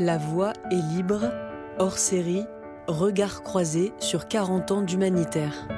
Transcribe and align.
La 0.00 0.18
voix 0.18 0.54
est 0.72 0.92
libre, 0.92 1.30
hors 1.78 1.98
série, 1.98 2.46
regard 2.88 3.44
croisé 3.44 3.92
sur 4.00 4.26
40 4.26 4.72
ans 4.72 4.82
d'humanitaire. 4.82 5.68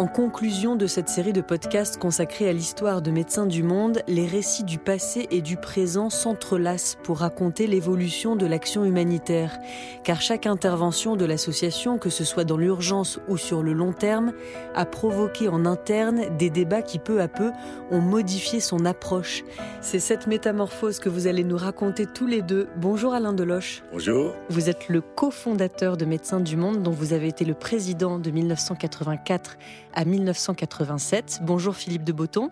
En 0.00 0.06
conclusion 0.06 0.76
de 0.76 0.86
cette 0.86 1.10
série 1.10 1.34
de 1.34 1.42
podcasts 1.42 1.98
consacrés 1.98 2.48
à 2.48 2.54
l'histoire 2.54 3.02
de 3.02 3.10
médecins 3.10 3.44
du 3.44 3.62
monde, 3.62 4.00
les 4.08 4.24
récits 4.24 4.64
du 4.64 4.78
passé 4.78 5.28
et 5.30 5.42
du 5.42 5.58
présent 5.58 6.08
s'entrelacent 6.08 6.96
pour 7.02 7.18
raconter 7.18 7.66
l'évolution 7.66 8.34
de 8.34 8.46
l'action 8.46 8.86
humanitaire. 8.86 9.58
Car 10.02 10.22
chaque 10.22 10.46
intervention 10.46 11.16
de 11.16 11.26
l'association, 11.26 11.98
que 11.98 12.08
ce 12.08 12.24
soit 12.24 12.44
dans 12.44 12.56
l'urgence 12.56 13.20
ou 13.28 13.36
sur 13.36 13.62
le 13.62 13.74
long 13.74 13.92
terme, 13.92 14.32
a 14.74 14.86
provoqué 14.86 15.48
en 15.48 15.66
interne 15.66 16.34
des 16.38 16.48
débats 16.48 16.80
qui 16.80 16.98
peu 16.98 17.20
à 17.20 17.28
peu 17.28 17.50
ont 17.90 18.00
modifié 18.00 18.60
son 18.60 18.86
approche. 18.86 19.44
C'est 19.82 20.00
cette 20.00 20.26
métamorphose 20.26 20.98
que 20.98 21.10
vous 21.10 21.26
allez 21.26 21.44
nous 21.44 21.58
raconter 21.58 22.06
tous 22.06 22.26
les 22.26 22.40
deux. 22.40 22.68
Bonjour 22.76 23.12
Alain 23.12 23.34
Deloche. 23.34 23.82
Bonjour. 23.92 24.32
Vous 24.48 24.70
êtes 24.70 24.88
le 24.88 25.02
cofondateur 25.02 25.98
de 25.98 26.06
Médecins 26.06 26.40
du 26.40 26.56
Monde, 26.56 26.82
dont 26.82 26.90
vous 26.90 27.12
avez 27.12 27.28
été 27.28 27.44
le 27.44 27.52
président 27.52 28.18
de 28.18 28.30
1984 28.30 29.58
à 29.94 30.04
1987. 30.04 31.40
Bonjour 31.42 31.74
Philippe 31.74 32.04
de 32.04 32.12
Botton. 32.12 32.50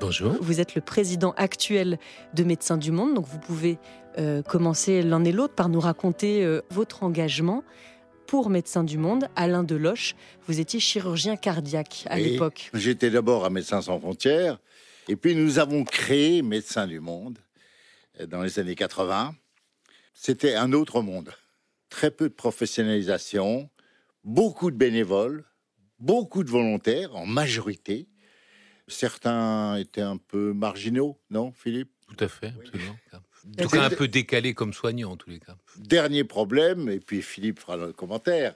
Bonjour. 0.00 0.36
Vous 0.40 0.60
êtes 0.60 0.74
le 0.74 0.80
président 0.80 1.32
actuel 1.36 1.98
de 2.34 2.44
Médecins 2.44 2.76
du 2.76 2.92
Monde, 2.92 3.14
donc 3.14 3.26
vous 3.26 3.38
pouvez 3.38 3.78
euh, 4.18 4.42
commencer 4.42 5.02
l'un 5.02 5.24
et 5.24 5.32
l'autre 5.32 5.54
par 5.54 5.68
nous 5.68 5.80
raconter 5.80 6.44
euh, 6.44 6.60
votre 6.70 7.02
engagement 7.02 7.64
pour 8.26 8.50
Médecins 8.50 8.84
du 8.84 8.98
Monde. 8.98 9.28
Alain 9.36 9.62
Deloche, 9.62 10.14
vous 10.46 10.60
étiez 10.60 10.80
chirurgien 10.80 11.36
cardiaque 11.36 12.04
à 12.10 12.18
l'époque. 12.18 12.70
J'étais 12.74 13.10
d'abord 13.10 13.44
à 13.44 13.50
Médecins 13.50 13.80
sans 13.80 13.98
frontières, 13.98 14.58
et 15.08 15.16
puis 15.16 15.34
nous 15.34 15.58
avons 15.58 15.84
créé 15.84 16.42
Médecins 16.42 16.86
du 16.86 17.00
Monde 17.00 17.38
euh, 18.20 18.26
dans 18.26 18.42
les 18.42 18.58
années 18.58 18.74
80. 18.74 19.34
C'était 20.12 20.54
un 20.54 20.72
autre 20.72 21.02
monde. 21.02 21.32
Très 21.88 22.10
peu 22.10 22.28
de 22.28 22.34
professionnalisation, 22.34 23.70
beaucoup 24.24 24.70
de 24.70 24.76
bénévoles, 24.76 25.44
beaucoup 25.98 26.44
de 26.44 26.50
volontaires, 26.50 27.14
en 27.16 27.26
majorité. 27.26 28.08
Certains 28.88 29.76
étaient 29.76 30.00
un 30.00 30.16
peu 30.16 30.52
marginaux, 30.52 31.20
non, 31.30 31.52
Philippe? 31.52 31.90
Tout 32.08 32.24
à 32.24 32.28
fait, 32.28 32.52
absolument. 32.58 32.96
En 33.58 33.62
tout 33.62 33.68
cas, 33.68 33.84
un 33.84 33.90
peu 33.90 34.08
décalé 34.08 34.54
comme 34.54 34.72
soignant, 34.72 35.12
en 35.12 35.16
tous 35.16 35.30
les 35.30 35.40
cas. 35.40 35.56
Dernier 35.76 36.24
problème, 36.24 36.88
et 36.88 37.00
puis 37.00 37.22
Philippe 37.22 37.60
fera 37.60 37.76
le 37.76 37.92
commentaire, 37.92 38.54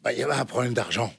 bah, 0.00 0.12
il 0.12 0.18
y 0.18 0.22
avait 0.22 0.34
un 0.34 0.44
problème 0.44 0.74
d'argent. 0.74 1.12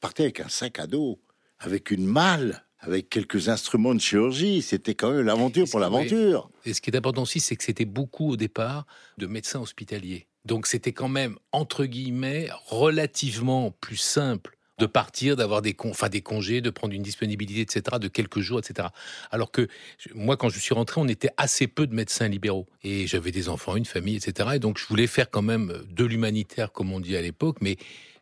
Partait 0.00 0.24
avec 0.24 0.40
un 0.40 0.48
sac 0.48 0.78
à 0.78 0.86
dos, 0.86 1.20
avec 1.58 1.90
une 1.90 2.06
malle, 2.06 2.64
avec 2.78 3.08
quelques 3.08 3.48
instruments 3.48 3.94
de 3.94 4.00
chirurgie. 4.00 4.62
C'était 4.62 4.94
quand 4.94 5.10
même 5.10 5.24
l'aventure 5.24 5.68
pour 5.68 5.80
l'aventure. 5.80 6.50
Et 6.64 6.74
ce 6.74 6.80
qui 6.80 6.90
est 6.90 6.96
important 6.96 7.22
aussi, 7.22 7.40
c'est 7.40 7.56
que 7.56 7.64
c'était 7.64 7.84
beaucoup 7.84 8.30
au 8.30 8.36
départ 8.36 8.86
de 9.18 9.26
médecins 9.26 9.60
hospitaliers. 9.60 10.28
Donc 10.44 10.66
c'était 10.66 10.92
quand 10.92 11.08
même, 11.08 11.36
entre 11.52 11.86
guillemets, 11.86 12.48
relativement 12.66 13.72
plus 13.72 13.96
simple 13.96 14.56
de 14.78 14.86
partir, 14.86 15.36
d'avoir 15.36 15.62
des, 15.62 15.72
con, 15.72 15.92
des 16.10 16.20
congés, 16.20 16.60
de 16.60 16.70
prendre 16.70 16.94
une 16.94 17.02
disponibilité, 17.02 17.60
etc., 17.62 17.98
de 17.98 18.08
quelques 18.08 18.40
jours, 18.40 18.58
etc. 18.58 18.88
Alors 19.30 19.50
que 19.50 19.68
moi, 20.14 20.36
quand 20.36 20.48
je 20.50 20.58
suis 20.58 20.74
rentré, 20.74 21.00
on 21.00 21.08
était 21.08 21.30
assez 21.36 21.66
peu 21.66 21.86
de 21.86 21.94
médecins 21.94 22.28
libéraux. 22.28 22.66
Et 22.84 23.06
j'avais 23.06 23.32
des 23.32 23.48
enfants, 23.48 23.76
une 23.76 23.86
famille, 23.86 24.16
etc. 24.16 24.50
Et 24.54 24.58
donc, 24.58 24.78
je 24.78 24.86
voulais 24.86 25.06
faire 25.06 25.30
quand 25.30 25.42
même 25.42 25.82
de 25.88 26.04
l'humanitaire, 26.04 26.72
comme 26.72 26.92
on 26.92 27.00
dit 27.00 27.16
à 27.16 27.22
l'époque, 27.22 27.58
mais 27.60 27.76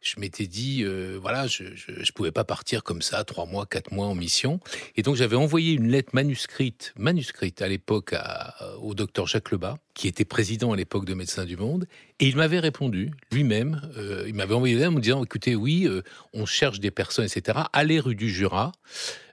je 0.05 0.20
m'étais 0.20 0.47
dit, 0.47 0.83
euh, 0.83 1.19
voilà, 1.20 1.47
je, 1.47 1.64
je, 1.74 2.12
pouvais 2.12 2.30
pas 2.30 2.44
partir 2.44 2.84
comme 2.84 3.02
ça, 3.02 3.24
trois 3.24 3.47
mois, 3.47 3.66
quatre 3.66 3.91
mois 3.91 4.06
en 4.06 4.14
mission. 4.14 4.61
Et 4.96 5.02
donc 5.02 5.16
j'avais 5.16 5.36
envoyé 5.36 5.72
une 5.72 5.88
lettre 5.88 6.11
manuscrite, 6.12 6.92
manuscrite 6.96 7.62
à 7.62 7.69
l'époque 7.69 8.14
au 8.80 8.94
docteur 8.94 9.27
Jacques 9.27 9.50
Lebas, 9.50 9.78
qui 9.94 10.08
était 10.08 10.24
président 10.24 10.72
à 10.72 10.77
l'époque 10.77 11.05
de 11.05 11.14
Médecins 11.14 11.44
du 11.44 11.56
Monde, 11.56 11.86
et 12.20 12.27
il 12.27 12.36
m'avait 12.36 12.58
répondu 12.58 13.12
lui-même. 13.33 13.80
Euh, 13.96 14.24
il 14.27 14.34
m'avait 14.34 14.55
envoyé 14.55 14.74
une 14.74 14.80
lettre 14.80 14.92
en 14.92 14.96
me 14.96 15.01
disant, 15.01 15.24
écoutez, 15.24 15.55
oui, 15.55 15.86
euh, 15.86 16.02
on 16.33 16.46
cherche 16.46 16.80
des 16.80 16.90
personnes, 16.90 17.24
etc. 17.24 17.61
Allez 17.73 18.00
rue 18.00 18.17
du 18.17 18.29
Jura. 18.29 18.73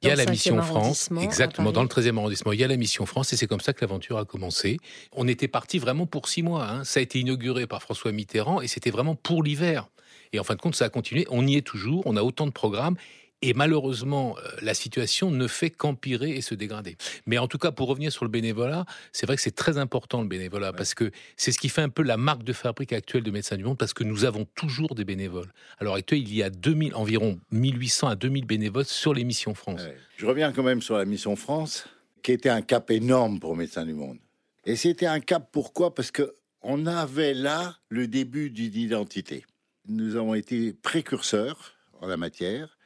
Il 0.03 0.07
y 0.07 0.11
a 0.11 0.15
la 0.15 0.25
mission 0.25 0.61
France, 0.61 1.09
exactement 1.19 1.71
dans 1.71 1.83
le 1.83 1.89
13e 1.89 2.17
arrondissement. 2.17 2.53
Il 2.53 2.59
y 2.59 2.63
a 2.63 2.67
la 2.67 2.77
mission 2.77 3.05
France, 3.05 3.33
et 3.33 3.37
c'est 3.37 3.47
comme 3.47 3.59
ça 3.59 3.73
que 3.73 3.81
l'aventure 3.81 4.17
a 4.17 4.25
commencé. 4.25 4.77
On 5.11 5.27
était 5.27 5.47
parti 5.47 5.79
vraiment 5.79 6.05
pour 6.05 6.27
six 6.27 6.43
mois. 6.43 6.67
Hein. 6.67 6.83
Ça 6.83 6.99
a 6.99 7.03
été 7.03 7.19
inauguré 7.19 7.67
par 7.67 7.81
François 7.81 8.11
Mitterrand, 8.11 8.61
et 8.61 8.67
c'était 8.67 8.91
vraiment 8.91 9.15
pour 9.15 9.43
l'hiver. 9.43 9.89
Et 10.33 10.39
en 10.39 10.43
fin 10.43 10.55
de 10.55 10.61
compte, 10.61 10.75
ça 10.75 10.85
a 10.85 10.89
continué. 10.89 11.25
On 11.29 11.45
y 11.45 11.55
est 11.55 11.61
toujours. 11.61 12.03
On 12.05 12.15
a 12.15 12.23
autant 12.23 12.45
de 12.45 12.51
programmes. 12.51 12.95
Et 13.43 13.53
malheureusement, 13.53 14.37
euh, 14.37 14.49
la 14.61 14.75
situation 14.75 15.31
ne 15.31 15.47
fait 15.47 15.71
qu'empirer 15.71 16.29
et 16.29 16.41
se 16.41 16.53
dégrader. 16.53 16.95
Mais 17.25 17.39
en 17.39 17.47
tout 17.47 17.57
cas, 17.57 17.71
pour 17.71 17.87
revenir 17.87 18.11
sur 18.11 18.23
le 18.23 18.29
bénévolat, 18.29 18.85
c'est 19.11 19.25
vrai 19.25 19.35
que 19.35 19.41
c'est 19.41 19.55
très 19.55 19.79
important 19.79 20.21
le 20.21 20.27
bénévolat 20.27 20.73
parce 20.73 20.93
que 20.93 21.09
c'est 21.37 21.51
ce 21.51 21.57
qui 21.57 21.69
fait 21.69 21.81
un 21.81 21.89
peu 21.89 22.03
la 22.03 22.17
marque 22.17 22.43
de 22.43 22.53
fabrique 22.53 22.93
actuelle 22.93 23.23
de 23.23 23.31
Médecins 23.31 23.57
du 23.57 23.63
Monde 23.63 23.79
parce 23.79 23.93
que 23.93 24.03
nous 24.03 24.25
avons 24.25 24.45
toujours 24.53 24.93
des 24.93 25.05
bénévoles. 25.05 25.51
Alors 25.79 25.95
actuellement, 25.95 26.27
il 26.27 26.35
y 26.35 26.43
a 26.43 26.51
2000, 26.51 26.93
environ 26.93 27.39
1800 27.49 28.09
à 28.09 28.15
2000 28.15 28.45
bénévoles 28.45 28.85
sur 28.85 29.15
les 29.15 29.23
missions 29.23 29.55
France. 29.55 29.81
Je 30.17 30.25
reviens 30.27 30.51
quand 30.51 30.63
même 30.63 30.83
sur 30.83 30.97
la 30.97 31.05
mission 31.05 31.35
France, 31.35 31.87
qui 32.21 32.33
était 32.33 32.49
un 32.49 32.61
cap 32.61 32.91
énorme 32.91 33.39
pour 33.39 33.55
Médecins 33.55 33.85
du 33.87 33.95
Monde. 33.95 34.19
Et 34.65 34.75
c'était 34.75 35.07
un 35.07 35.19
cap 35.19 35.49
pourquoi? 35.51 35.95
Parce 35.95 36.11
que 36.11 36.35
on 36.61 36.85
avait 36.85 37.33
là 37.33 37.75
le 37.89 38.07
début 38.07 38.51
d'une 38.51 38.75
identité. 38.75 39.45
Nous 39.93 40.15
avons 40.15 40.35
été 40.35 40.71
précurseurs 40.71 41.73
en 41.99 42.07
la 42.07 42.15
matière. 42.15 42.77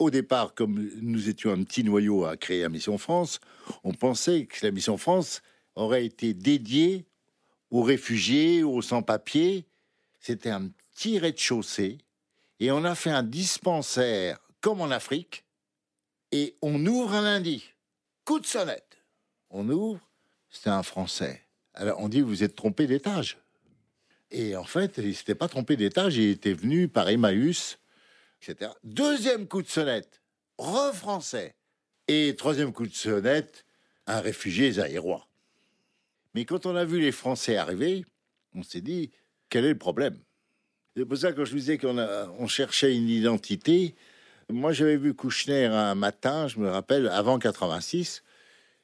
Au 0.00 0.10
départ, 0.10 0.54
comme 0.54 0.90
nous 1.00 1.28
étions 1.28 1.52
un 1.52 1.62
petit 1.62 1.84
noyau 1.84 2.24
à 2.24 2.36
créer 2.36 2.62
la 2.62 2.68
Mission 2.68 2.98
France, 2.98 3.38
on 3.84 3.94
pensait 3.94 4.46
que 4.46 4.66
la 4.66 4.72
Mission 4.72 4.98
France 4.98 5.40
aurait 5.76 6.04
été 6.04 6.34
dédiée 6.34 7.06
aux 7.70 7.82
réfugiés, 7.82 8.64
aux 8.64 8.82
sans-papiers. 8.82 9.66
C'était 10.18 10.50
un 10.50 10.66
petit 10.66 11.20
rez-de-chaussée. 11.20 11.98
Et 12.58 12.72
on 12.72 12.82
a 12.82 12.96
fait 12.96 13.10
un 13.10 13.22
dispensaire 13.22 14.40
comme 14.60 14.80
en 14.80 14.90
Afrique. 14.90 15.44
Et 16.32 16.56
on 16.60 16.84
ouvre 16.86 17.14
un 17.14 17.22
lundi. 17.22 17.70
Coup 18.24 18.40
de 18.40 18.46
sonnette. 18.46 18.98
On 19.50 19.68
ouvre. 19.68 20.00
C'était 20.50 20.70
un 20.70 20.82
Français. 20.82 21.40
Alors 21.74 22.00
on 22.00 22.08
dit, 22.08 22.20
vous 22.20 22.42
êtes 22.42 22.56
trompé 22.56 22.88
d'étage. 22.88 23.38
Et 24.30 24.56
en 24.56 24.64
fait, 24.64 24.98
il 24.98 25.14
s'était 25.14 25.34
pas 25.34 25.48
trompé 25.48 25.76
d'étage, 25.76 26.16
il 26.16 26.30
était 26.30 26.52
venu 26.52 26.88
par 26.88 27.08
Emmaüs, 27.08 27.78
etc. 28.42 28.72
Deuxième 28.84 29.48
coup 29.48 29.62
de 29.62 29.68
sonnette, 29.68 30.22
re-français. 30.58 31.54
Et 32.08 32.34
troisième 32.36 32.72
coup 32.72 32.86
de 32.86 32.94
sonnette, 32.94 33.64
un 34.06 34.20
réfugié 34.20 34.72
zaïrois. 34.72 35.28
Mais 36.34 36.44
quand 36.44 36.66
on 36.66 36.76
a 36.76 36.84
vu 36.84 37.00
les 37.00 37.12
Français 37.12 37.56
arriver, 37.56 38.04
on 38.54 38.62
s'est 38.62 38.80
dit, 38.80 39.10
quel 39.48 39.64
est 39.64 39.72
le 39.72 39.78
problème? 39.78 40.18
C'est 40.96 41.04
pour 41.04 41.16
ça 41.16 41.32
que 41.32 41.44
je 41.44 41.52
vous 41.52 41.58
disais 41.58 41.78
qu'on 41.78 41.98
on 41.98 42.46
cherchait 42.46 42.94
une 42.94 43.08
identité, 43.08 43.94
moi 44.50 44.72
j'avais 44.72 44.96
vu 44.96 45.14
Kouchner 45.14 45.66
un 45.66 45.94
matin, 45.94 46.48
je 46.48 46.58
me 46.58 46.68
rappelle, 46.68 47.08
avant 47.08 47.38
86, 47.38 48.22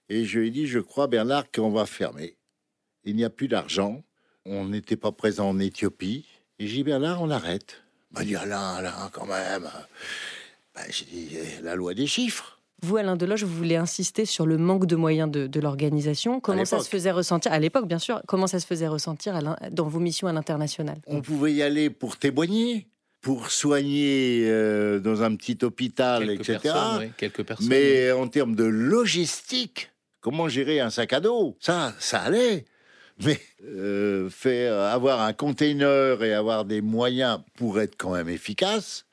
et 0.08 0.24
je 0.24 0.38
lui 0.38 0.48
ai 0.48 0.50
dit, 0.50 0.66
je 0.66 0.78
crois 0.78 1.06
Bernard 1.06 1.50
qu'on 1.50 1.70
va 1.70 1.86
fermer. 1.86 2.36
Il 3.04 3.16
n'y 3.16 3.24
a 3.24 3.30
plus 3.30 3.48
d'argent, 3.48 4.04
on 4.46 4.66
n'était 4.66 4.96
pas 4.96 5.12
présent 5.12 5.48
en 5.48 5.58
Éthiopie. 5.58 6.26
Et 6.58 6.66
j'ai 6.66 6.76
dit, 6.78 6.84
ben 6.84 6.98
là, 6.98 7.18
on 7.20 7.30
arrête. 7.30 7.82
Il 8.12 8.18
m'a 8.18 8.24
dit, 8.24 8.36
Alain, 8.36 8.74
Alain, 8.74 9.10
quand 9.12 9.26
même. 9.26 9.68
Ben, 10.74 10.82
j'ai 10.90 11.04
dit, 11.06 11.28
eh, 11.32 11.62
la 11.62 11.74
loi 11.74 11.94
des 11.94 12.06
chiffres. 12.06 12.60
Vous, 12.82 12.96
Alain 12.96 13.16
Deloche, 13.16 13.44
vous 13.44 13.56
voulez 13.56 13.76
insister 13.76 14.26
sur 14.26 14.44
le 14.44 14.58
manque 14.58 14.86
de 14.86 14.96
moyens 14.96 15.30
de, 15.30 15.60
l'organisation. 15.60 16.40
Comment 16.40 16.64
ça 16.64 16.80
se 16.80 16.88
faisait 16.88 17.12
ressentir, 17.12 17.52
à 17.52 17.58
l'époque 17.58 17.88
bien 17.88 17.98
sûr, 17.98 18.20
comment 18.26 18.46
ça 18.46 18.60
se 18.60 18.66
faisait 18.66 18.88
ressentir 18.88 19.38
dans 19.70 19.88
vos 19.88 20.00
missions 20.00 20.28
à 20.28 20.32
l'international? 20.32 20.98
On 21.06 21.22
pouvait 21.22 21.54
y 21.54 21.62
aller 21.62 21.88
pour 21.88 22.18
témoigner, 22.18 22.88
pour 23.22 23.50
soigner 23.50 24.44
euh, 24.50 25.00
dans 25.00 25.22
un 25.22 25.34
petit 25.34 25.56
hôpital, 25.62 26.28
etc. 26.28 26.74
quelques 27.16 27.44
personnes. 27.44 27.68
Mais 27.68 28.12
en 28.12 28.28
termes 28.28 28.54
de 28.54 28.64
logistique, 28.64 29.90
comment 30.20 30.48
gérer 30.48 30.80
un 30.80 30.90
sac 30.90 31.14
à 31.14 31.20
dos? 31.20 31.56
Ça, 31.60 31.94
ça 31.98 32.20
allait. 32.20 32.66
Mais 33.24 33.40
euh, 33.64 34.28
faire 34.28 34.74
avoir 34.78 35.20
un 35.20 35.32
container 35.32 36.22
et 36.22 36.32
avoir 36.32 36.64
des 36.64 36.80
moyens 36.80 37.40
pour 37.54 37.80
être 37.80 37.96
quand 37.96 38.12
même 38.12 38.28
efficace, 38.28 39.06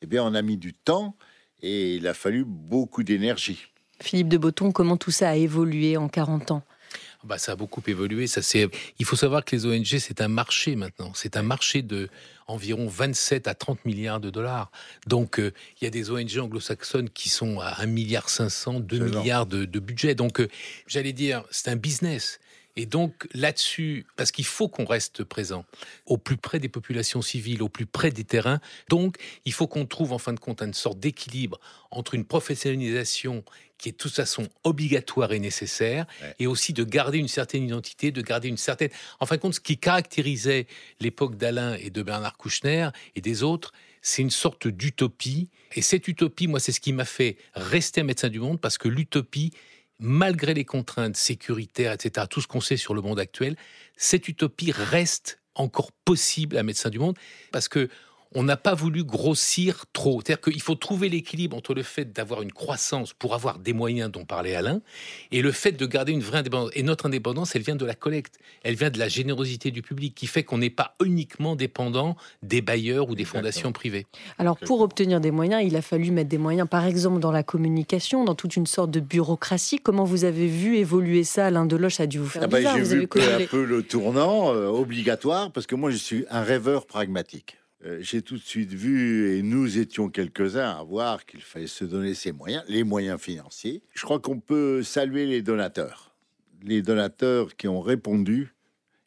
eh 0.00 0.06
bien, 0.06 0.22
on 0.24 0.34
a 0.34 0.42
mis 0.42 0.56
du 0.56 0.74
temps 0.74 1.16
et 1.60 1.96
il 1.96 2.06
a 2.06 2.14
fallu 2.14 2.44
beaucoup 2.46 3.02
d'énergie. 3.02 3.66
Philippe 4.00 4.28
de 4.28 4.38
Botton, 4.38 4.72
comment 4.72 4.96
tout 4.96 5.10
ça 5.10 5.30
a 5.30 5.36
évolué 5.36 5.96
en 5.96 6.08
40 6.08 6.50
ans? 6.52 6.62
Bah, 7.24 7.38
ça 7.38 7.52
a 7.52 7.56
beaucoup 7.56 7.82
évolué. 7.86 8.26
Ça 8.26 8.42
c'est. 8.42 8.68
Il 8.98 9.06
faut 9.06 9.16
savoir 9.16 9.44
que 9.44 9.54
les 9.54 9.64
ONG 9.64 9.98
c'est 9.98 10.20
un 10.20 10.28
marché 10.28 10.74
maintenant. 10.74 11.12
C'est 11.14 11.36
un 11.36 11.42
marché 11.42 11.82
de 11.82 12.08
environ 12.48 12.88
27 12.88 13.46
à 13.46 13.54
30 13.54 13.84
milliards 13.84 14.20
de 14.20 14.28
dollars. 14.28 14.72
Donc 15.06 15.38
euh, 15.38 15.52
il 15.80 15.84
y 15.84 15.86
a 15.86 15.90
des 15.90 16.10
ONG 16.10 16.38
anglo-saxonnes 16.38 17.10
qui 17.10 17.28
sont 17.28 17.60
à 17.60 17.80
1 17.80 17.86
milliard 17.86 18.28
500, 18.28 18.80
2 18.80 18.98
milliards 18.98 19.46
de, 19.46 19.64
de, 19.64 19.78
budget. 19.78 20.16
Donc 20.16 20.40
euh, 20.40 20.48
j'allais 20.88 21.12
dire 21.12 21.44
c'est 21.50 21.68
un 21.68 21.76
business. 21.76 22.40
Et 22.76 22.86
donc 22.86 23.28
là-dessus, 23.34 24.06
parce 24.16 24.32
qu'il 24.32 24.46
faut 24.46 24.68
qu'on 24.68 24.86
reste 24.86 25.24
présent 25.24 25.66
au 26.06 26.16
plus 26.16 26.36
près 26.38 26.58
des 26.58 26.68
populations 26.68 27.20
civiles, 27.20 27.62
au 27.62 27.68
plus 27.68 27.86
près 27.86 28.10
des 28.10 28.24
terrains, 28.24 28.60
donc 28.88 29.18
il 29.44 29.52
faut 29.52 29.66
qu'on 29.66 29.84
trouve 29.84 30.12
en 30.12 30.18
fin 30.18 30.32
de 30.32 30.40
compte 30.40 30.62
une 30.62 30.72
sorte 30.72 30.98
d'équilibre 30.98 31.60
entre 31.90 32.14
une 32.14 32.24
professionnalisation 32.24 33.44
qui 33.76 33.88
est 33.88 33.92
de 33.92 33.96
toute 33.96 34.14
façon 34.14 34.48
obligatoire 34.62 35.32
et 35.32 35.40
nécessaire, 35.40 36.06
et 36.38 36.46
aussi 36.46 36.72
de 36.72 36.84
garder 36.84 37.18
une 37.18 37.26
certaine 37.26 37.64
identité, 37.64 38.12
de 38.12 38.22
garder 38.22 38.48
une 38.48 38.56
certaine... 38.56 38.90
En 39.18 39.26
fin 39.26 39.34
de 39.34 39.40
compte, 39.40 39.54
ce 39.54 39.60
qui 39.60 39.76
caractérisait 39.76 40.68
l'époque 41.00 41.36
d'Alain 41.36 41.74
et 41.74 41.90
de 41.90 42.00
Bernard 42.02 42.36
Kouchner 42.36 42.90
et 43.16 43.20
des 43.20 43.42
autres, 43.42 43.72
c'est 44.00 44.22
une 44.22 44.30
sorte 44.30 44.68
d'utopie. 44.68 45.48
Et 45.74 45.82
cette 45.82 46.06
utopie, 46.06 46.46
moi, 46.46 46.60
c'est 46.60 46.70
ce 46.70 46.80
qui 46.80 46.92
m'a 46.92 47.04
fait 47.04 47.36
rester 47.54 48.04
médecin 48.04 48.28
du 48.28 48.38
monde, 48.38 48.60
parce 48.60 48.78
que 48.78 48.86
l'utopie, 48.86 49.52
malgré 50.02 50.52
les 50.52 50.64
contraintes 50.64 51.16
sécuritaires, 51.16 51.92
etc., 51.92 52.26
tout 52.28 52.40
ce 52.40 52.48
qu'on 52.48 52.60
sait 52.60 52.76
sur 52.76 52.92
le 52.92 53.00
monde 53.00 53.18
actuel, 53.18 53.56
cette 53.96 54.28
utopie 54.28 54.72
reste 54.72 55.40
encore 55.54 55.92
possible 55.92 56.56
à 56.56 56.62
Médecins 56.62 56.90
du 56.90 56.98
Monde, 56.98 57.16
parce 57.52 57.68
que 57.68 57.88
on 58.34 58.42
n'a 58.42 58.56
pas 58.56 58.74
voulu 58.74 59.04
grossir 59.04 59.84
trop. 59.92 60.20
C'est-à-dire 60.20 60.40
qu'il 60.40 60.62
faut 60.62 60.74
trouver 60.74 61.08
l'équilibre 61.08 61.56
entre 61.56 61.74
le 61.74 61.82
fait 61.82 62.12
d'avoir 62.12 62.42
une 62.42 62.52
croissance 62.52 63.12
pour 63.12 63.34
avoir 63.34 63.58
des 63.58 63.72
moyens 63.72 64.10
dont 64.10 64.24
parlait 64.24 64.54
Alain 64.54 64.80
et 65.30 65.42
le 65.42 65.52
fait 65.52 65.72
de 65.72 65.86
garder 65.86 66.12
une 66.12 66.20
vraie 66.20 66.38
indépendance. 66.38 66.70
Et 66.74 66.82
notre 66.82 67.06
indépendance, 67.06 67.54
elle 67.54 67.62
vient 67.62 67.76
de 67.76 67.84
la 67.84 67.94
collecte, 67.94 68.38
elle 68.62 68.74
vient 68.74 68.90
de 68.90 68.98
la 68.98 69.08
générosité 69.08 69.70
du 69.70 69.82
public 69.82 70.14
qui 70.14 70.26
fait 70.26 70.42
qu'on 70.42 70.58
n'est 70.58 70.70
pas 70.70 70.94
uniquement 71.04 71.56
dépendant 71.56 72.16
des 72.42 72.62
bailleurs 72.62 73.08
ou 73.08 73.14
des 73.14 73.24
fondations 73.24 73.72
privées. 73.72 74.06
Alors 74.38 74.58
pour 74.58 74.80
obtenir 74.80 75.20
des 75.20 75.30
moyens, 75.30 75.62
il 75.64 75.76
a 75.76 75.82
fallu 75.82 76.10
mettre 76.10 76.28
des 76.28 76.38
moyens, 76.38 76.68
par 76.68 76.86
exemple 76.86 77.20
dans 77.20 77.32
la 77.32 77.42
communication, 77.42 78.24
dans 78.24 78.34
toute 78.34 78.56
une 78.56 78.66
sorte 78.66 78.90
de 78.90 79.00
bureaucratie. 79.00 79.78
Comment 79.78 80.04
vous 80.04 80.24
avez 80.24 80.46
vu 80.46 80.76
évoluer 80.76 81.24
ça 81.24 81.46
Alain 81.46 81.66
Deloche? 81.66 82.00
A 82.00 82.06
dû 82.06 82.18
vous 82.18 82.28
faire 82.28 82.42
ah 82.44 82.46
ben, 82.46 82.66
J'ai 82.76 82.96
vu 82.96 83.06
peu 83.06 83.22
à 83.22 83.40
peu 83.40 83.64
le 83.64 83.82
tournant 83.82 84.54
euh, 84.54 84.68
obligatoire 84.68 85.52
parce 85.52 85.66
que 85.66 85.74
moi 85.74 85.90
je 85.90 85.96
suis 85.96 86.24
un 86.30 86.42
rêveur 86.42 86.86
pragmatique. 86.86 87.56
Euh, 87.84 87.98
j'ai 88.00 88.22
tout 88.22 88.36
de 88.36 88.42
suite 88.42 88.72
vu, 88.72 89.36
et 89.36 89.42
nous 89.42 89.78
étions 89.78 90.08
quelques-uns 90.08 90.70
à 90.70 90.82
voir 90.84 91.26
qu'il 91.26 91.40
fallait 91.40 91.66
se 91.66 91.84
donner 91.84 92.14
ses 92.14 92.30
moyens, 92.30 92.62
les 92.68 92.84
moyens 92.84 93.20
financiers. 93.20 93.82
Je 93.92 94.02
crois 94.02 94.20
qu'on 94.20 94.38
peut 94.38 94.82
saluer 94.82 95.26
les 95.26 95.42
donateurs. 95.42 96.14
Les 96.62 96.80
donateurs 96.80 97.56
qui 97.56 97.66
ont 97.66 97.80
répondu 97.80 98.54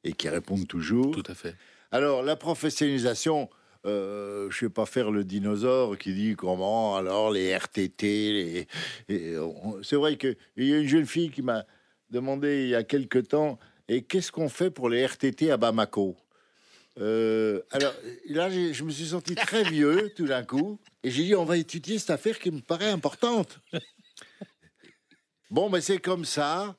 et 0.03 0.11
qui 0.11 0.27
répondent 0.27 0.67
toujours. 0.67 1.11
Tout 1.11 1.23
à 1.27 1.35
fait. 1.35 1.55
Alors, 1.91 2.21
la 2.21 2.35
professionnalisation, 2.35 3.49
euh, 3.85 4.49
je 4.51 4.65
ne 4.65 4.69
vais 4.69 4.73
pas 4.73 4.85
faire 4.85 5.09
le 5.09 5.23
dinosaure 5.23 5.97
qui 5.97 6.13
dit 6.13 6.35
comment, 6.35 6.97
alors 6.97 7.31
les 7.31 7.55
RTT. 7.55 8.67
Les, 9.07 9.37
c'est 9.83 9.95
vrai 9.95 10.17
qu'il 10.17 10.35
y 10.57 10.73
a 10.73 10.79
une 10.79 10.87
jeune 10.87 11.05
fille 11.05 11.29
qui 11.29 11.41
m'a 11.41 11.65
demandé 12.09 12.63
il 12.63 12.69
y 12.69 12.75
a 12.75 12.83
quelque 12.83 13.19
temps 13.19 13.57
et 13.87 14.01
qu'est-ce 14.01 14.31
qu'on 14.31 14.49
fait 14.49 14.69
pour 14.69 14.89
les 14.89 15.05
RTT 15.05 15.49
à 15.49 15.57
Bamako? 15.57 16.17
Euh, 16.99 17.61
alors 17.71 17.93
là, 18.29 18.49
je 18.49 18.83
me 18.83 18.89
suis 18.89 19.07
senti 19.07 19.35
très 19.35 19.63
vieux 19.63 20.13
tout 20.15 20.25
d'un 20.25 20.43
coup, 20.43 20.79
et 21.03 21.11
j'ai 21.11 21.23
dit 21.23 21.35
on 21.35 21.45
va 21.45 21.57
étudier 21.57 21.99
cette 21.99 22.09
affaire 22.09 22.39
qui 22.39 22.51
me 22.51 22.61
paraît 22.61 22.89
importante. 22.89 23.59
Bon, 25.51 25.69
mais 25.69 25.81
c'est 25.81 25.99
comme 25.99 26.25
ça. 26.25 26.75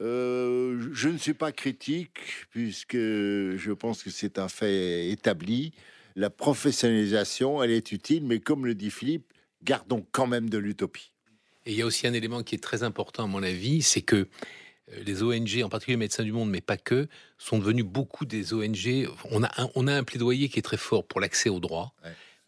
Euh, 0.00 0.90
je 0.92 1.08
ne 1.08 1.18
suis 1.18 1.34
pas 1.34 1.50
critique 1.50 2.20
puisque 2.50 2.96
je 2.96 3.72
pense 3.72 4.02
que 4.02 4.10
c'est 4.10 4.38
un 4.38 4.48
fait 4.48 5.08
établi. 5.08 5.72
La 6.14 6.30
professionnalisation, 6.30 7.62
elle 7.62 7.70
est 7.70 7.92
utile, 7.92 8.24
mais 8.24 8.40
comme 8.40 8.66
le 8.66 8.74
dit 8.74 8.90
Philippe, 8.90 9.32
gardons 9.62 10.04
quand 10.12 10.26
même 10.26 10.50
de 10.50 10.58
l'utopie. 10.58 11.12
Et 11.66 11.72
il 11.72 11.78
y 11.78 11.82
a 11.82 11.86
aussi 11.86 12.06
un 12.06 12.12
élément 12.12 12.42
qui 12.42 12.54
est 12.54 12.62
très 12.62 12.82
important 12.82 13.24
à 13.24 13.26
mon 13.26 13.42
avis, 13.42 13.82
c'est 13.82 14.02
que 14.02 14.16
euh, 14.16 14.26
les 15.04 15.22
ONG, 15.22 15.62
en 15.62 15.68
particulier 15.68 15.96
Médecins 15.96 16.24
du 16.24 16.32
Monde, 16.32 16.50
mais 16.50 16.60
pas 16.60 16.76
que, 16.76 17.08
sont 17.38 17.58
devenus 17.58 17.84
beaucoup 17.84 18.24
des 18.24 18.54
ONG. 18.54 19.08
On 19.30 19.42
a 19.42 19.62
un, 19.62 19.70
on 19.74 19.86
a 19.86 19.94
un 19.94 20.04
plaidoyer 20.04 20.48
qui 20.48 20.58
est 20.58 20.62
très 20.62 20.76
fort 20.76 21.06
pour 21.06 21.20
l'accès 21.20 21.48
aux 21.48 21.60
droits. 21.60 21.92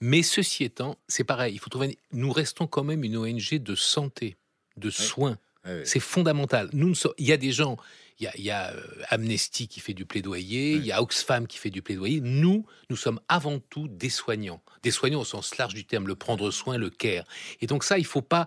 Mais 0.00 0.22
ceci 0.22 0.64
étant, 0.64 0.96
c'est 1.08 1.24
pareil. 1.24 1.54
Il 1.54 1.58
faut 1.58 1.68
trouver. 1.68 1.98
Nous 2.12 2.32
restons 2.32 2.66
quand 2.66 2.84
même 2.84 3.04
une 3.04 3.16
ONG 3.16 3.54
de 3.54 3.74
santé, 3.74 4.36
de 4.76 4.90
soins. 4.90 5.38
C'est 5.84 6.00
fondamental. 6.00 6.70
Nous, 6.72 6.94
il 7.18 7.26
y 7.26 7.32
a 7.32 7.36
des 7.36 7.52
gens. 7.52 7.76
Il 8.18 8.28
y 8.44 8.50
a, 8.50 8.70
euh, 8.72 8.82
Amnesty 9.08 9.66
qui 9.66 9.80
fait 9.80 9.94
du 9.94 10.04
plaidoyer, 10.04 10.72
il 10.72 10.84
y 10.84 10.92
a 10.92 11.00
Oxfam 11.00 11.46
qui 11.46 11.56
fait 11.56 11.70
du 11.70 11.80
plaidoyer. 11.80 12.20
Nous, 12.20 12.66
nous 12.90 12.96
sommes 12.96 13.18
avant 13.28 13.60
tout 13.60 13.88
des 13.88 14.10
soignants. 14.10 14.60
Des 14.82 14.90
soignants 14.90 15.22
au 15.22 15.24
sens 15.24 15.56
large 15.56 15.72
du 15.72 15.86
terme, 15.86 16.06
le 16.06 16.14
prendre 16.14 16.50
soin, 16.50 16.76
le 16.76 16.90
care. 16.90 17.24
Et 17.62 17.66
donc 17.66 17.82
ça, 17.82 17.96
il 17.96 18.04
faut 18.04 18.20
pas 18.20 18.44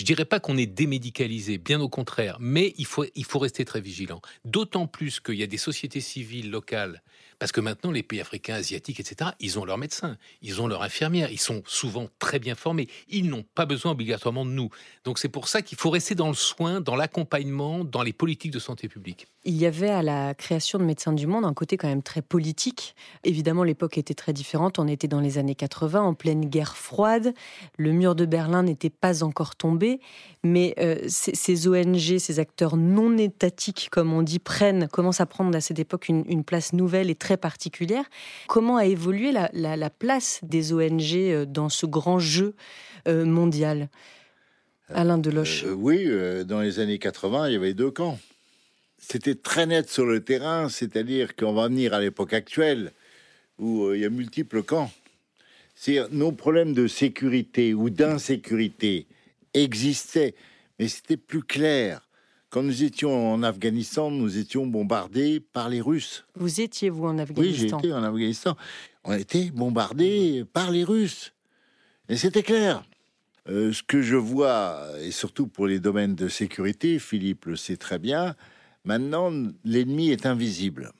je 0.00 0.04
dirais 0.06 0.24
pas 0.24 0.40
qu'on 0.40 0.56
est 0.56 0.64
démédicalisé, 0.64 1.58
bien 1.58 1.78
au 1.78 1.90
contraire, 1.90 2.38
mais 2.40 2.72
il 2.78 2.86
faut 2.86 3.38
rester 3.38 3.66
très 3.66 3.82
vigilant. 3.82 4.22
D'autant 4.46 4.86
plus 4.86 5.20
qu'il 5.20 5.34
y 5.34 5.42
a 5.42 5.46
des 5.46 5.58
sociétés 5.58 6.00
civiles 6.00 6.50
locales 6.50 7.02
parce 7.40 7.52
que 7.52 7.60
maintenant, 7.62 7.90
les 7.90 8.02
pays 8.02 8.20
africains, 8.20 8.54
asiatiques, 8.54 9.00
etc., 9.00 9.30
ils 9.40 9.58
ont 9.58 9.64
leurs 9.64 9.78
médecins, 9.78 10.18
ils 10.42 10.60
ont 10.60 10.68
leurs 10.68 10.82
infirmières, 10.82 11.32
ils 11.32 11.40
sont 11.40 11.62
souvent 11.66 12.06
très 12.18 12.38
bien 12.38 12.54
formés. 12.54 12.86
Ils 13.08 13.28
n'ont 13.28 13.44
pas 13.54 13.64
besoin 13.64 13.92
obligatoirement 13.92 14.44
de 14.44 14.50
nous. 14.50 14.68
Donc 15.04 15.18
c'est 15.18 15.30
pour 15.30 15.48
ça 15.48 15.62
qu'il 15.62 15.78
faut 15.78 15.88
rester 15.88 16.14
dans 16.14 16.28
le 16.28 16.34
soin, 16.34 16.82
dans 16.82 16.96
l'accompagnement, 16.96 17.82
dans 17.82 18.02
les 18.02 18.12
politiques 18.12 18.50
de 18.52 18.58
santé 18.58 18.88
publique. 18.88 19.26
Il 19.44 19.56
y 19.56 19.64
avait 19.64 19.88
à 19.88 20.02
la 20.02 20.34
création 20.34 20.78
de 20.78 20.84
Médecins 20.84 21.14
du 21.14 21.26
Monde 21.26 21.46
un 21.46 21.54
côté 21.54 21.78
quand 21.78 21.88
même 21.88 22.02
très 22.02 22.20
politique. 22.20 22.94
Évidemment, 23.24 23.64
l'époque 23.64 23.96
était 23.96 24.12
très 24.12 24.34
différente. 24.34 24.78
On 24.78 24.86
était 24.86 25.08
dans 25.08 25.20
les 25.20 25.38
années 25.38 25.54
80, 25.54 26.02
en 26.02 26.12
pleine 26.12 26.44
guerre 26.44 26.76
froide. 26.76 27.32
Le 27.78 27.92
mur 27.92 28.14
de 28.14 28.26
Berlin 28.26 28.62
n'était 28.62 28.90
pas 28.90 29.24
encore 29.24 29.56
tombé. 29.56 30.00
Mais 30.44 30.74
euh, 30.78 30.98
ces, 31.08 31.68
ONG, 31.68 32.18
ces 32.18 32.38
acteurs 32.38 32.76
non 32.76 33.16
étatiques, 33.16 33.88
comme 33.90 34.12
on 34.12 34.20
dit, 34.20 34.38
prennent, 34.38 34.88
commencent 34.88 35.22
à 35.22 35.26
prendre 35.26 35.56
à 35.56 35.62
cette 35.62 35.78
époque 35.78 36.08
une, 36.10 36.24
une 36.28 36.44
place 36.44 36.74
nouvelle 36.74 37.08
et 37.08 37.14
très 37.14 37.29
particulière. 37.36 38.04
Comment 38.48 38.76
a 38.76 38.86
évolué 38.86 39.32
la, 39.32 39.90
place 39.90 40.40
des 40.42 40.72
ONG 40.72 41.14
euh, 41.14 41.44
dans 41.44 41.68
ce 41.68 41.86
grand 41.86 42.18
jeu 42.18 42.54
euh, 43.08 43.24
mondial 43.24 43.88
Alain 44.88 45.18
Deloche. 45.18 45.64
Euh, 45.64 45.72
oui, 45.72 46.08
dans 46.44 46.60
les 46.60 46.80
années 46.80 46.98
80, 46.98 47.48
il 47.48 47.52
y 47.52 47.56
avait 47.56 47.74
deux 47.74 47.90
camps. 47.90 48.18
C'était 48.98 49.34
très 49.34 49.66
net 49.66 49.88
sur 49.88 50.04
le 50.04 50.22
terrain, 50.22 50.68
c'est-à-dire 50.68 51.36
qu'on 51.36 51.52
va 51.52 51.68
venir 51.68 51.94
à 51.94 52.00
l'époque 52.00 52.32
actuelle 52.32 52.92
où 53.58 53.92
il 53.92 54.00
y 54.00 54.04
a 54.04 54.10
multiples 54.10 54.62
camps. 54.62 54.90
C'est 55.74 56.10
nos 56.12 56.32
problèmes 56.32 56.74
de 56.74 56.86
sécurité 56.86 57.72
ou 57.72 57.88
d'insécurité 57.88 59.06
existaient, 59.54 60.34
mais 60.78 60.88
c'était 60.88 61.16
plus 61.16 61.42
clair. 61.42 62.00
Quand 62.50 62.64
nous 62.64 62.82
étions 62.82 63.32
en 63.32 63.44
Afghanistan, 63.44 64.10
nous 64.10 64.36
étions 64.36 64.66
bombardés 64.66 65.38
par 65.38 65.68
les 65.68 65.80
Russes. 65.80 66.24
Vous 66.34 66.60
étiez, 66.60 66.90
vous, 66.90 67.04
en 67.04 67.16
Afghanistan 67.16 67.42
Oui, 67.42 67.54
j'étais 67.54 67.92
en 67.92 68.02
Afghanistan. 68.02 68.56
On 69.04 69.12
était 69.12 69.52
bombardés 69.52 70.44
par 70.52 70.72
les 70.72 70.82
Russes. 70.82 71.32
Et 72.08 72.16
c'était 72.16 72.42
clair. 72.42 72.82
Euh, 73.48 73.72
ce 73.72 73.84
que 73.84 74.02
je 74.02 74.16
vois, 74.16 74.84
et 75.00 75.12
surtout 75.12 75.46
pour 75.46 75.68
les 75.68 75.78
domaines 75.78 76.16
de 76.16 76.26
sécurité, 76.26 76.98
Philippe 76.98 77.44
le 77.44 77.54
sait 77.54 77.76
très 77.76 78.00
bien, 78.00 78.34
maintenant, 78.84 79.30
l'ennemi 79.64 80.10
est 80.10 80.26
invisible. 80.26 80.90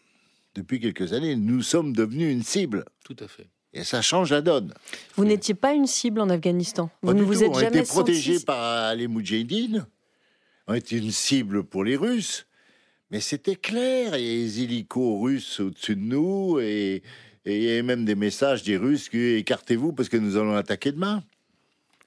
Depuis 0.54 0.78
quelques 0.78 1.12
années, 1.14 1.34
nous 1.34 1.62
sommes 1.62 1.92
devenus 1.92 2.32
une 2.32 2.44
cible. 2.44 2.84
Tout 3.04 3.16
à 3.18 3.26
fait. 3.26 3.48
Et 3.72 3.82
ça 3.82 4.02
change 4.02 4.30
la 4.30 4.40
donne. 4.40 4.72
Vous 5.16 5.24
n'étiez 5.24 5.54
pas 5.54 5.72
une 5.72 5.88
cible 5.88 6.20
en 6.20 6.30
Afghanistan. 6.30 6.90
Vous 7.02 7.12
ne 7.12 7.24
vous 7.24 7.42
êtes 7.42 7.50
On 7.50 7.60
était 7.60 7.82
protégé 7.82 8.38
par 8.38 8.94
les 8.94 9.08
Moudjahidines 9.08 9.84
on 10.70 10.74
était 10.74 10.98
une 10.98 11.10
cible 11.10 11.64
pour 11.64 11.82
les 11.82 11.96
Russes. 11.96 12.46
Mais 13.10 13.18
c'était 13.18 13.56
clair, 13.56 14.16
il 14.16 14.24
y 14.24 14.30
a 14.30 14.44
des 14.44 14.62
hélicos 14.62 15.20
russes 15.20 15.58
au-dessus 15.58 15.96
de 15.96 16.00
nous 16.00 16.60
et, 16.60 17.02
il 17.44 17.62
y 17.62 17.70
avait 17.70 17.82
même 17.82 18.04
des 18.04 18.14
messages 18.14 18.62
des 18.62 18.76
Russes 18.76 19.08
qui 19.08 19.18
écartez-vous 19.18 19.92
parce 19.92 20.08
que 20.08 20.16
nous 20.16 20.36
allons 20.36 20.54
attaquer 20.54 20.92
demain. 20.92 21.24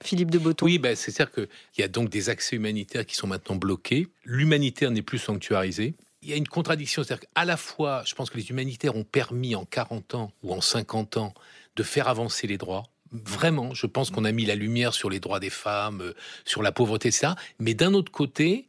Philippe 0.01 0.31
de 0.31 0.37
Botton. 0.37 0.65
Oui, 0.65 0.77
ben, 0.77 0.95
c'est-à-dire 0.95 1.33
qu'il 1.33 1.47
y 1.79 1.81
a 1.81 1.87
donc 1.89 2.09
des 2.09 2.29
accès 2.29 2.55
humanitaires 2.55 3.05
qui 3.05 3.15
sont 3.15 3.27
maintenant 3.27 3.55
bloqués. 3.55 4.07
L'humanitaire 4.23 4.91
n'est 4.91 5.01
plus 5.01 5.17
sanctuarisé. 5.17 5.95
Il 6.21 6.29
y 6.29 6.33
a 6.33 6.37
une 6.37 6.47
contradiction, 6.47 7.03
c'est-à-dire 7.03 7.27
qu'à 7.27 7.45
la 7.45 7.57
fois, 7.57 8.03
je 8.05 8.15
pense 8.15 8.29
que 8.29 8.37
les 8.37 8.49
humanitaires 8.49 8.95
ont 8.95 9.03
permis 9.03 9.55
en 9.55 9.65
40 9.65 10.15
ans 10.15 10.31
ou 10.43 10.53
en 10.53 10.61
50 10.61 11.17
ans 11.17 11.33
de 11.75 11.83
faire 11.83 12.07
avancer 12.07 12.47
les 12.47 12.57
droits, 12.57 12.83
Vraiment, 13.13 13.73
je 13.73 13.85
pense 13.85 14.09
qu'on 14.09 14.25
a 14.25 14.31
mis 14.31 14.45
la 14.45 14.55
lumière 14.55 14.93
sur 14.93 15.09
les 15.09 15.19
droits 15.19 15.39
des 15.39 15.51
femmes, 15.51 16.01
euh, 16.01 16.13
sur 16.45 16.63
la 16.63 16.71
pauvreté, 16.71 17.09
etc. 17.09 17.33
Mais 17.59 17.73
d'un 17.75 17.93
autre 17.93 18.11
côté, 18.11 18.67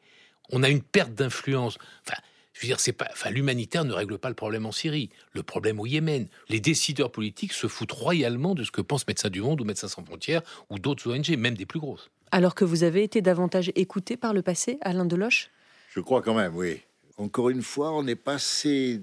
on 0.51 0.63
a 0.63 0.69
une 0.69 0.83
perte 0.83 1.15
d'influence. 1.15 1.79
Enfin, 2.07 2.21
je 2.53 2.61
veux 2.61 2.67
dire, 2.67 2.79
c'est 2.79 2.93
pas, 2.93 3.09
enfin, 3.11 3.31
l'humanitaire 3.31 3.85
ne 3.85 3.93
règle 3.93 4.19
pas 4.19 4.29
le 4.29 4.35
problème 4.35 4.67
en 4.67 4.73
Syrie, 4.73 5.11
le 5.33 5.43
problème 5.43 5.81
au 5.81 5.87
Yémen. 5.87 6.29
Les 6.49 6.61
décideurs 6.61 7.11
politiques 7.11 7.53
se 7.53 7.67
foutent 7.67 7.93
royalement 7.93 8.55
de 8.55 8.65
ce 8.65 8.71
que 8.71 8.81
pensent 8.81 9.07
Médecins 9.09 9.31
du 9.31 9.41
Monde 9.41 9.61
ou 9.61 9.65
Médecins 9.65 9.89
sans 9.89 10.05
frontières 10.05 10.43
ou 10.71 10.79
d'autres 10.79 11.11
ONG, 11.11 11.37
même 11.37 11.57
des 11.57 11.67
plus 11.67 11.81
grosses. 11.81 12.11
Alors 12.31 12.55
que 12.55 12.65
vous 12.65 12.85
avez 12.85 13.03
été 13.03 13.23
davantage 13.23 13.73
écouté 13.75 14.17
par 14.17 14.35
le 14.35 14.43
passé, 14.43 14.79
Alain 14.83 15.05
Deloche? 15.05 15.51
Je 15.91 16.01
crois 16.01 16.23
quand 16.23 16.35
même, 16.35 16.55
oui. 16.55 16.81
Encore 17.17 17.51
une 17.51 17.63
fois, 17.63 17.93
on 17.93 18.07
est 18.07 18.17
passé 18.17 19.03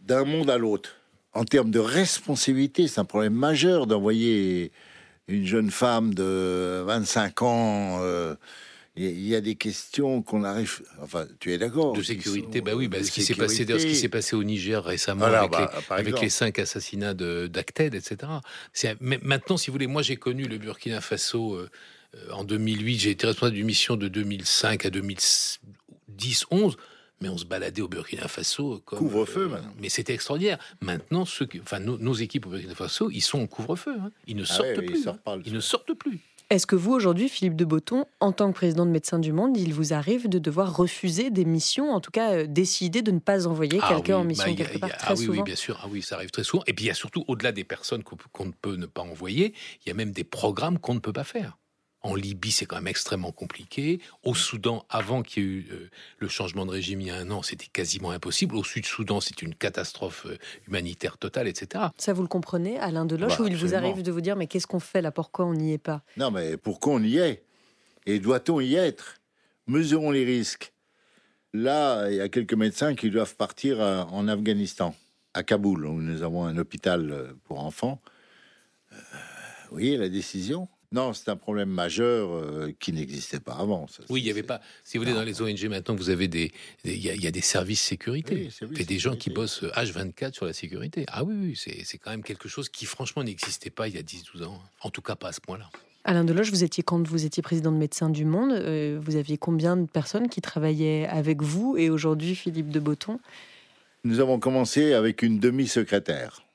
d'un 0.00 0.24
monde 0.24 0.50
à 0.50 0.58
l'autre 0.58 0.96
en 1.36 1.44
termes 1.44 1.70
de 1.70 1.78
responsabilité, 1.78 2.88
c'est 2.88 3.00
un 3.00 3.04
problème 3.04 3.34
majeur 3.34 3.86
d'envoyer 3.86 4.72
une 5.28 5.46
jeune 5.46 5.70
femme 5.70 6.14
de 6.14 6.82
25 6.86 7.42
ans. 7.42 7.98
Euh, 8.00 8.34
il 8.98 9.28
y 9.28 9.34
a 9.34 9.42
des 9.42 9.56
questions 9.56 10.22
qu'on 10.22 10.42
arrive. 10.44 10.80
Enfin, 11.02 11.26
tu 11.38 11.52
es 11.52 11.58
d'accord 11.58 11.92
De 11.92 12.02
sécurité, 12.02 12.62
bah 12.62 12.72
oui, 12.74 12.88
bah, 12.88 13.04
ce 13.04 13.10
qui 13.10 13.22
s'est 13.22 13.34
passé, 13.34 13.66
ce 13.66 13.86
qui 13.86 13.94
s'est 13.94 14.08
passé 14.08 14.34
au 14.34 14.42
Niger 14.42 14.82
récemment 14.82 15.26
avec, 15.26 15.50
bah, 15.50 15.70
les, 15.90 15.94
avec 15.94 16.20
les, 16.22 16.30
cinq 16.30 16.58
assassinats 16.58 17.12
d'Acted, 17.12 17.94
etc. 17.94 18.16
Maintenant, 19.00 19.58
si 19.58 19.68
vous 19.68 19.72
voulez, 19.72 19.86
moi 19.86 20.00
j'ai 20.00 20.16
connu 20.16 20.44
le 20.44 20.56
Burkina 20.56 21.02
Faso. 21.02 21.54
Euh, 21.54 21.68
en 22.32 22.44
2008, 22.44 22.98
j'ai 22.98 23.10
été 23.10 23.26
responsable 23.26 23.56
d'une 23.56 23.66
mission 23.66 23.96
de 23.96 24.08
2005 24.08 24.86
à 24.86 24.88
2010-11 24.88 26.76
mais 27.20 27.28
on 27.28 27.38
se 27.38 27.44
baladait 27.44 27.82
au 27.82 27.88
Burkina 27.88 28.28
Faso 28.28 28.82
couvre-feu. 28.84 29.50
Euh, 29.52 29.58
mais 29.80 29.88
c'était 29.88 30.14
extraordinaire. 30.14 30.58
Maintenant, 30.80 31.24
ceux 31.24 31.48
enfin, 31.62 31.80
nos, 31.80 32.14
équipes 32.14 32.46
au 32.46 32.50
Burkina 32.50 32.74
Faso, 32.74 33.10
ils 33.10 33.20
sont 33.20 33.40
en 33.40 33.46
couvre-feu. 33.46 33.94
Hein. 34.00 34.10
Ils 34.26 34.36
ne 34.36 34.42
ah 34.42 34.46
sortent 34.46 34.76
plus. 34.76 35.08
Hein. 35.08 35.18
Ils, 35.44 35.52
ne 35.52 35.60
sortent 35.60 35.94
plus. 35.94 36.20
Est-ce 36.48 36.66
que 36.66 36.76
vous, 36.76 36.92
aujourd'hui, 36.92 37.28
Philippe 37.28 37.56
de 37.56 37.64
Botton, 37.64 38.04
en 38.20 38.32
tant 38.32 38.52
que 38.52 38.54
président 38.54 38.86
de 38.86 38.90
Médecins 38.90 39.18
du 39.18 39.32
Monde, 39.32 39.56
il 39.56 39.74
vous 39.74 39.92
arrive 39.92 40.28
de 40.28 40.38
devoir 40.38 40.76
refuser 40.76 41.30
des 41.30 41.44
missions, 41.44 41.90
en 41.90 42.00
tout 42.00 42.12
cas 42.12 42.34
euh, 42.34 42.46
décider 42.46 43.02
de 43.02 43.10
ne 43.10 43.18
pas 43.18 43.48
envoyer 43.48 43.80
ah 43.82 43.88
quelqu'un 43.88 44.18
en 44.18 44.24
mission 44.24 44.48
bah, 44.50 44.54
quelque 44.54 44.78
part 44.78 44.96
très 44.96 45.12
ah, 45.14 45.16
souvent 45.16 45.38
oui, 45.38 45.42
bien 45.42 45.56
sûr. 45.56 45.80
Ah 45.82 45.88
oui, 45.90 46.02
ça 46.02 46.16
arrive 46.16 46.30
très 46.30 46.44
souvent. 46.44 46.62
Et 46.66 46.72
puis 46.72 46.84
il 46.84 46.88
y 46.88 46.90
a 46.90 46.94
surtout, 46.94 47.24
au-delà 47.26 47.50
des 47.50 47.64
personnes 47.64 48.04
qu'on 48.04 48.44
ne 48.44 48.52
peut 48.52 48.76
ne 48.76 48.86
pas 48.86 49.02
envoyer, 49.02 49.54
il 49.84 49.88
y 49.88 49.90
a 49.90 49.94
même 49.94 50.12
des 50.12 50.24
programmes 50.24 50.78
qu'on 50.78 50.94
ne 50.94 51.00
peut 51.00 51.12
pas 51.12 51.24
faire. 51.24 51.56
En 52.06 52.14
Libye, 52.14 52.52
c'est 52.52 52.66
quand 52.66 52.76
même 52.76 52.86
extrêmement 52.86 53.32
compliqué. 53.32 54.00
Au 54.22 54.32
Soudan, 54.32 54.86
avant 54.88 55.22
qu'il 55.22 55.42
y 55.42 55.46
ait 55.46 55.48
eu 55.48 55.68
euh, 55.72 55.90
le 56.20 56.28
changement 56.28 56.64
de 56.64 56.70
régime 56.70 57.00
il 57.00 57.08
y 57.08 57.10
a 57.10 57.16
un 57.16 57.32
an, 57.32 57.42
c'était 57.42 57.66
quasiment 57.66 58.12
impossible. 58.12 58.54
Au 58.54 58.62
Sud-Soudan, 58.62 59.20
c'est 59.20 59.42
une 59.42 59.56
catastrophe 59.56 60.24
euh, 60.26 60.38
humanitaire 60.68 61.18
totale, 61.18 61.48
etc. 61.48 61.86
Ça, 61.98 62.12
vous 62.12 62.22
le 62.22 62.28
comprenez, 62.28 62.78
Alain 62.78 63.06
Deloche, 63.06 63.38
bah, 63.38 63.44
ou 63.44 63.48
il 63.48 63.56
vous 63.56 63.74
arrive 63.74 64.02
de 64.02 64.12
vous 64.12 64.20
dire, 64.20 64.36
mais 64.36 64.46
qu'est-ce 64.46 64.68
qu'on 64.68 64.78
fait 64.78 65.02
là? 65.02 65.10
Pourquoi 65.10 65.46
on 65.46 65.54
n'y 65.54 65.72
est 65.72 65.78
pas? 65.78 66.02
Non, 66.16 66.30
mais 66.30 66.56
pourquoi 66.56 66.94
on 66.94 67.02
y 67.02 67.16
est 67.16 67.42
Et 68.06 68.20
doit-on 68.20 68.60
y 68.60 68.76
être? 68.76 69.16
Mesurons 69.66 70.12
les 70.12 70.24
risques. 70.24 70.72
Là, 71.54 72.08
il 72.08 72.18
y 72.18 72.20
a 72.20 72.28
quelques 72.28 72.54
médecins 72.54 72.94
qui 72.94 73.10
doivent 73.10 73.34
partir 73.34 73.80
euh, 73.80 74.02
en 74.12 74.28
Afghanistan, 74.28 74.94
à 75.34 75.42
Kaboul, 75.42 75.86
où 75.86 76.00
nous 76.00 76.22
avons 76.22 76.44
un 76.44 76.56
hôpital 76.56 77.34
pour 77.42 77.64
enfants. 77.64 78.00
Vous 78.92 79.72
voyez 79.72 79.96
la 79.96 80.08
décision 80.08 80.68
non, 80.92 81.12
c'est 81.12 81.28
un 81.28 81.36
problème 81.36 81.68
majeur 81.68 82.30
euh, 82.30 82.72
qui 82.78 82.92
n'existait 82.92 83.40
pas 83.40 83.54
avant. 83.54 83.86
oui, 84.08 84.20
il 84.20 84.24
n'y 84.24 84.30
avait 84.30 84.42
pas. 84.42 84.60
Si 84.84 84.96
vous 84.96 85.04
voulez, 85.04 85.14
dans 85.14 85.22
les 85.22 85.42
ONG 85.42 85.64
maintenant, 85.68 85.94
vous 85.94 86.10
avez 86.10 86.28
des, 86.28 86.52
il 86.84 86.96
y, 86.96 87.26
a 87.26 87.30
des 87.30 87.40
services 87.40 87.80
sécurité. 87.80 88.48
Oui, 88.62 88.84
des 88.84 88.98
gens 88.98 89.16
qui 89.16 89.30
bossent 89.30 89.62
H24 89.62 90.34
sur 90.34 90.46
la 90.46 90.52
sécurité. 90.52 91.04
Ah 91.08 91.24
oui, 91.24 91.34
oui 91.34 91.56
c'est 91.56 91.98
quand 91.98 92.10
même 92.10 92.22
quelque 92.22 92.48
chose 92.48 92.68
qui, 92.68 92.86
franchement, 92.86 93.24
n'existait 93.24 93.70
pas 93.70 93.88
il 93.88 93.94
y 93.94 93.98
a 93.98 94.02
10-12 94.02 94.44
ans. 94.44 94.62
En 94.80 94.90
tout 94.90 95.02
cas, 95.02 95.16
pas 95.16 95.28
à 95.28 95.32
ce 95.32 95.40
point-là. 95.40 95.68
Alain 96.04 96.22
Deloche, 96.22 96.50
vous 96.50 96.62
étiez 96.62 96.84
quand 96.84 97.06
vous 97.06 97.24
étiez 97.24 97.42
président 97.42 97.72
de 97.72 97.76
Médecins 97.76 98.10
du 98.10 98.24
Monde, 98.24 98.52
euh, 98.52 98.96
vous 99.02 99.16
aviez 99.16 99.38
combien 99.38 99.76
de 99.76 99.86
personnes 99.86 100.28
qui 100.28 100.40
travaillaient 100.40 101.08
avec 101.08 101.42
vous 101.42 101.76
et 101.76 101.90
aujourd'hui 101.90 102.36
Philippe 102.36 102.68
de 102.68 102.78
Botton? 102.78 103.18
Nous 104.04 104.20
avons 104.20 104.38
commencé 104.38 104.92
avec 104.92 105.22
une 105.22 105.40
demi-secrétaire. 105.40 106.45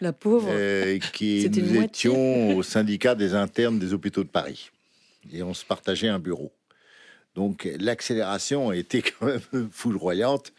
La 0.00 0.12
pauvre. 0.12 0.48
Euh, 0.50 0.98
qui 0.98 1.48
nous 1.56 1.82
étions 1.82 2.56
au 2.56 2.62
syndicat 2.62 3.14
des 3.14 3.34
internes 3.34 3.78
des 3.78 3.92
hôpitaux 3.92 4.24
de 4.24 4.28
Paris. 4.28 4.70
Et 5.32 5.42
on 5.42 5.54
se 5.54 5.64
partageait 5.64 6.08
un 6.08 6.18
bureau. 6.18 6.52
Donc 7.34 7.68
l'accélération 7.78 8.70
a 8.70 8.76
été 8.76 9.02
quand 9.02 9.26
même 9.26 9.68
foudroyante. 9.70 10.52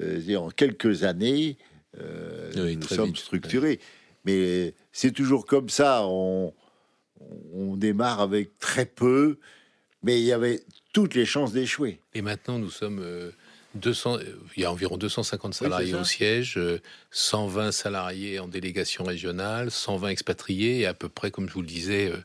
Euh, 0.00 0.36
en 0.36 0.50
quelques 0.50 1.04
années, 1.04 1.56
euh, 2.00 2.74
nous 2.74 2.82
sommes 2.82 3.16
structurés. 3.16 3.80
Mais 4.24 4.74
c'est 4.92 5.12
toujours 5.12 5.46
comme 5.46 5.68
ça. 5.68 6.04
On, 6.06 6.52
on 7.54 7.76
démarre 7.76 8.20
avec 8.20 8.58
très 8.58 8.86
peu, 8.86 9.38
mais 10.02 10.20
il 10.20 10.24
y 10.24 10.32
avait 10.32 10.62
toutes 10.92 11.14
les 11.14 11.24
chances 11.24 11.52
d'échouer. 11.52 12.00
Et 12.14 12.22
maintenant, 12.22 12.58
nous 12.58 12.70
sommes 12.70 13.32
200, 13.74 14.18
euh, 14.18 14.24
il 14.56 14.62
y 14.62 14.64
a 14.64 14.72
environ 14.72 14.96
250 14.96 15.54
salariés 15.54 15.94
au 15.94 16.04
siège, 16.04 16.58
120 17.10 17.66
euh, 17.66 17.72
salariés 17.72 18.38
en 18.38 18.48
délégation 18.48 19.04
régionale, 19.04 19.70
120 19.70 20.08
expatriés 20.08 20.80
et 20.80 20.86
à 20.86 20.94
peu 20.94 21.08
près, 21.08 21.30
comme 21.30 21.48
je 21.48 21.54
vous 21.54 21.60
le 21.60 21.66
disais, 21.66 22.10
euh, 22.10 22.18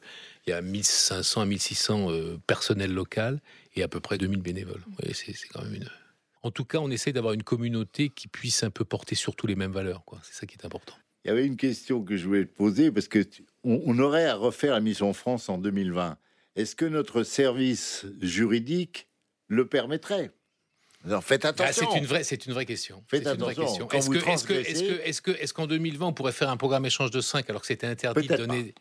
il 0.48 0.52
y 0.52 0.54
a 0.54 0.62
1500 0.62 1.42
à 1.42 1.46
1600 1.46 2.10
personnels 2.46 2.94
local 2.94 3.42
et 3.75 3.82
à 3.82 3.88
peu 3.88 4.00
près 4.00 4.18
2000 4.18 4.42
bénévoles. 4.42 4.84
c'est 5.14 5.34
quand 5.52 5.64
même 5.64 5.74
une. 5.74 5.90
En 6.44 6.52
tout 6.52 6.66
cas, 6.66 6.78
on 6.78 6.92
essaye 6.92 7.14
d'avoir 7.14 7.34
une 7.34 7.42
communauté 7.42 8.10
qui 8.10 8.28
puisse 8.28 8.62
un 8.62 8.70
peu 8.70 8.86
porter 8.86 9.16
surtout 9.16 9.48
les 9.48 9.56
mêmes 9.56 9.72
valeurs. 9.72 10.04
C'est 10.22 10.36
ça 10.36 10.46
qui 10.46 10.56
est 10.56 10.64
important. 10.64 10.94
Il 11.24 11.30
y 11.30 11.32
avait 11.32 11.48
une 11.48 11.58
question 11.58 12.04
que 12.04 12.16
je 12.16 12.28
voulais 12.28 12.46
te 12.46 12.56
poser 12.56 12.92
parce 12.92 13.08
que 13.08 13.25
on 13.64 13.98
aurait 13.98 14.28
à 14.28 14.36
refaire 14.36 14.74
la 14.74 14.82
mission 14.82 15.12
France 15.14 15.50
en 15.50 15.58
2020. 15.58 16.18
Est-ce 16.56 16.75
que 16.75 16.86
notre 16.86 17.24
service 17.24 18.06
juridique 18.22 19.08
le 19.48 19.68
permettrait? 19.68 20.32
Alors 21.06 21.24
faites 21.24 21.46
ah, 21.46 21.50
attention. 21.50 21.88
c'est 21.92 22.00
une 22.00 22.06
vraie, 22.06 22.24
c'est 22.24 22.46
une 22.46 22.54
vraie 22.54 22.66
question. 22.66 23.04
Faites 23.08 23.28
attention. 23.28 23.90
Est-ce 23.92 24.10
que, 24.10 24.18
est-ce 24.18 24.44
que, 24.44 24.54
est-ce 24.54 25.22
que, 25.22 25.32
est-ce 25.32 25.54
qu'en 25.54 25.68
2020 25.68 26.08
on 26.08 26.14
pourrait 26.14 26.32
faire 26.32 26.50
un 26.50 26.58
programme 26.58 26.86
échange 26.86 27.12
de 27.12 27.22
5 27.22 27.50
alors 27.50 27.62
que 27.62 27.68
c'était 27.68 27.88
interdit 27.88 28.28
de 28.28 28.36
donner 28.36 28.74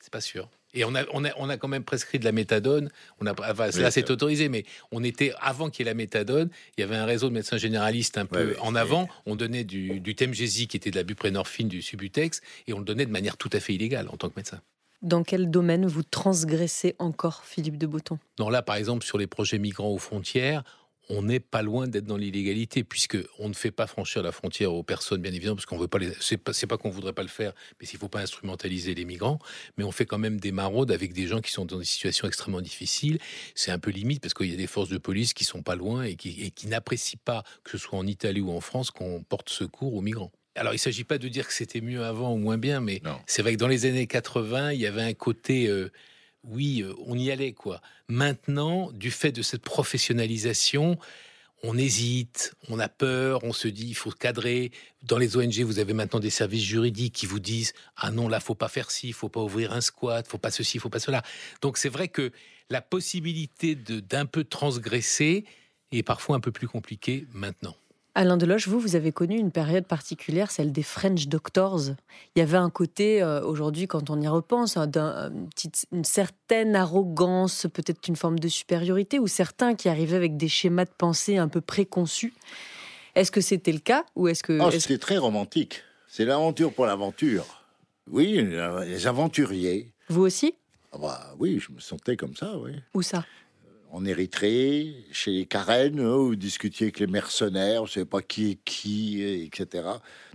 C'est 0.00 0.12
pas 0.12 0.20
sûr. 0.20 0.48
Et 0.74 0.84
on 0.84 0.94
a, 0.94 1.04
on, 1.12 1.24
a, 1.24 1.30
on 1.38 1.48
a 1.48 1.56
quand 1.56 1.68
même 1.68 1.84
prescrit 1.84 2.18
de 2.18 2.24
la 2.24 2.32
méthadone. 2.32 2.90
On 3.20 3.26
a, 3.26 3.34
là, 3.78 3.90
c'est 3.90 4.10
autorisé, 4.10 4.50
mais 4.50 4.64
on 4.92 5.02
était 5.02 5.32
avant 5.40 5.70
qu'il 5.70 5.86
y 5.86 5.88
ait 5.88 5.90
la 5.90 5.94
méthadone. 5.94 6.50
Il 6.76 6.82
y 6.82 6.84
avait 6.84 6.96
un 6.96 7.06
réseau 7.06 7.28
de 7.28 7.34
médecins 7.34 7.56
généralistes 7.56 8.18
un 8.18 8.26
peu 8.26 8.56
en 8.60 8.74
avant. 8.74 9.08
On 9.24 9.36
donnait 9.36 9.64
du, 9.64 10.00
du 10.00 10.14
Temgesi, 10.14 10.68
qui 10.68 10.76
était 10.76 10.90
de 10.90 10.96
la 10.96 11.02
buprenorphine, 11.02 11.68
du 11.68 11.80
Subutex, 11.80 12.42
et 12.66 12.74
on 12.74 12.78
le 12.78 12.84
donnait 12.84 13.06
de 13.06 13.10
manière 13.10 13.38
tout 13.38 13.48
à 13.54 13.60
fait 13.60 13.72
illégale 13.72 14.08
en 14.10 14.18
tant 14.18 14.28
que 14.28 14.34
médecin. 14.36 14.60
Dans 15.00 15.22
quel 15.22 15.50
domaine 15.50 15.86
vous 15.86 16.02
transgressez 16.02 16.94
encore, 16.98 17.44
Philippe 17.44 17.78
de 17.78 17.86
Botton? 17.86 18.18
Non, 18.38 18.50
là, 18.50 18.60
par 18.60 18.76
exemple, 18.76 19.04
sur 19.04 19.18
les 19.18 19.26
projets 19.26 19.58
migrants 19.58 19.90
aux 19.90 19.98
frontières, 19.98 20.62
on 21.08 21.22
n'est 21.22 21.40
pas 21.40 21.62
loin 21.62 21.86
d'être 21.86 22.04
dans 22.04 22.16
l'illégalité, 22.16 22.84
puisque 22.84 23.18
on 23.38 23.48
ne 23.48 23.54
fait 23.54 23.70
pas 23.70 23.86
franchir 23.86 24.22
la 24.22 24.32
frontière 24.32 24.72
aux 24.72 24.82
personnes, 24.82 25.20
bien 25.20 25.32
évidemment, 25.32 25.56
parce 25.56 25.66
qu'on 25.66 25.78
veut 25.78 25.88
pas 25.88 25.98
les. 25.98 26.12
C'est 26.20 26.36
pas, 26.36 26.52
pas 26.52 26.78
qu'on 26.78 26.90
voudrait 26.90 27.12
pas 27.12 27.22
le 27.22 27.28
faire, 27.28 27.52
mais 27.80 27.86
s'il 27.86 27.98
faut 27.98 28.08
pas 28.08 28.20
instrumentaliser 28.20 28.94
les 28.94 29.04
migrants, 29.04 29.38
mais 29.76 29.84
on 29.84 29.92
fait 29.92 30.06
quand 30.06 30.18
même 30.18 30.40
des 30.40 30.52
maraudes 30.52 30.90
avec 30.90 31.12
des 31.12 31.26
gens 31.26 31.40
qui 31.40 31.52
sont 31.52 31.64
dans 31.64 31.78
des 31.78 31.84
situations 31.84 32.26
extrêmement 32.26 32.60
difficiles. 32.60 33.18
C'est 33.54 33.70
un 33.70 33.78
peu 33.78 33.90
limite 33.90 34.20
parce 34.20 34.34
qu'il 34.34 34.50
y 34.50 34.54
a 34.54 34.56
des 34.56 34.66
forces 34.66 34.88
de 34.88 34.98
police 34.98 35.32
qui 35.32 35.44
sont 35.44 35.62
pas 35.62 35.76
loin 35.76 36.02
et 36.02 36.16
qui, 36.16 36.52
n'apprécient 36.66 37.20
pas, 37.24 37.44
que 37.62 37.70
ce 37.70 37.78
soit 37.78 37.98
en 37.98 38.06
Italie 38.06 38.40
ou 38.40 38.50
en 38.50 38.60
France, 38.60 38.90
qu'on 38.90 39.22
porte 39.22 39.48
secours 39.48 39.94
aux 39.94 40.00
migrants. 40.00 40.32
Alors, 40.56 40.72
il 40.72 40.76
ne 40.76 40.80
s'agit 40.80 41.04
pas 41.04 41.18
de 41.18 41.28
dire 41.28 41.46
que 41.46 41.52
c'était 41.52 41.82
mieux 41.82 42.02
avant 42.02 42.32
ou 42.32 42.38
moins 42.38 42.56
bien, 42.56 42.80
mais 42.80 43.02
c'est 43.26 43.42
vrai 43.42 43.52
que 43.52 43.58
dans 43.58 43.68
les 43.68 43.84
années 43.84 44.06
80, 44.06 44.72
il 44.72 44.80
y 44.80 44.86
avait 44.86 45.02
un 45.02 45.12
côté 45.12 45.68
euh, 45.68 45.90
oui, 46.46 46.82
euh, 46.82 46.94
on 47.06 47.18
y 47.18 47.30
allait, 47.30 47.52
quoi. 47.52 47.80
Maintenant, 48.08 48.90
du 48.92 49.10
fait 49.10 49.32
de 49.32 49.42
cette 49.42 49.62
professionnalisation, 49.62 50.98
on 51.62 51.76
hésite, 51.76 52.54
on 52.68 52.78
a 52.78 52.88
peur, 52.88 53.42
on 53.42 53.52
se 53.52 53.68
dit 53.68 53.88
il 53.88 53.94
faut 53.94 54.10
cadrer. 54.10 54.70
Dans 55.02 55.18
les 55.18 55.36
ONG, 55.36 55.60
vous 55.60 55.78
avez 55.78 55.94
maintenant 55.94 56.20
des 56.20 56.30
services 56.30 56.62
juridiques 56.62 57.14
qui 57.14 57.26
vous 57.26 57.40
disent 57.40 57.72
ah 57.96 58.10
non 58.10 58.28
là 58.28 58.40
faut 58.40 58.54
pas 58.54 58.68
faire 58.68 58.90
ci, 58.90 59.12
faut 59.12 59.28
pas 59.28 59.40
ouvrir 59.40 59.72
un 59.72 59.80
squat, 59.80 60.26
faut 60.28 60.38
pas 60.38 60.50
ceci, 60.50 60.78
faut 60.78 60.90
pas 60.90 60.98
cela. 60.98 61.22
Donc 61.62 61.78
c'est 61.78 61.88
vrai 61.88 62.08
que 62.08 62.30
la 62.68 62.82
possibilité 62.82 63.74
d'un 63.74 64.26
peu 64.26 64.44
transgresser 64.44 65.44
est 65.92 66.02
parfois 66.02 66.36
un 66.36 66.40
peu 66.40 66.52
plus 66.52 66.68
compliquée 66.68 67.26
maintenant. 67.32 67.76
Alain 68.18 68.38
Deloche, 68.38 68.66
vous, 68.66 68.80
vous 68.80 68.96
avez 68.96 69.12
connu 69.12 69.36
une 69.36 69.50
période 69.50 69.84
particulière, 69.84 70.50
celle 70.50 70.72
des 70.72 70.82
French 70.82 71.28
Doctors. 71.28 71.90
Il 72.34 72.38
y 72.38 72.40
avait 72.40 72.56
un 72.56 72.70
côté, 72.70 73.22
euh, 73.22 73.42
aujourd'hui, 73.44 73.86
quand 73.86 74.08
on 74.08 74.18
y 74.22 74.26
repense, 74.26 74.78
hein, 74.78 74.90
une 75.92 76.04
certaine 76.04 76.76
arrogance, 76.76 77.66
peut-être 77.74 78.08
une 78.08 78.16
forme 78.16 78.38
de 78.38 78.48
supériorité, 78.48 79.18
ou 79.18 79.26
certains 79.26 79.74
qui 79.74 79.90
arrivaient 79.90 80.16
avec 80.16 80.38
des 80.38 80.48
schémas 80.48 80.86
de 80.86 80.90
pensée 80.96 81.36
un 81.36 81.48
peu 81.48 81.60
préconçus. 81.60 82.32
Est-ce 83.16 83.30
que 83.30 83.42
c'était 83.42 83.72
le 83.72 83.80
cas 83.80 84.06
ou 84.14 84.28
est-ce 84.28 84.42
que 84.42 84.58
oh, 84.62 84.70
c'était 84.70 84.96
très 84.96 85.18
romantique. 85.18 85.82
C'est 86.08 86.24
l'aventure 86.24 86.72
pour 86.72 86.86
l'aventure. 86.86 87.44
Oui, 88.10 88.42
les 88.86 89.06
aventuriers. 89.06 89.92
Vous 90.08 90.22
aussi? 90.22 90.54
Ah 90.92 90.98
bah, 90.98 91.34
Oui, 91.38 91.58
je 91.60 91.70
me 91.70 91.80
sentais 91.80 92.16
comme 92.16 92.34
ça, 92.34 92.56
oui. 92.56 92.72
Où 92.94 93.02
ça? 93.02 93.26
En 93.96 94.04
Érythrée, 94.04 94.94
chez 95.10 95.30
les 95.30 95.46
Karen, 95.46 95.98
hein, 95.98 96.16
où 96.16 96.26
vous 96.26 96.36
discutiez 96.36 96.84
avec 96.86 97.00
les 97.00 97.06
mercenaires, 97.06 97.86
je 97.86 97.92
ne 97.92 97.94
savez 97.94 98.06
pas 98.06 98.20
qui 98.20 98.50
est 98.50 98.58
qui, 98.62 99.22
etc. 99.22 99.88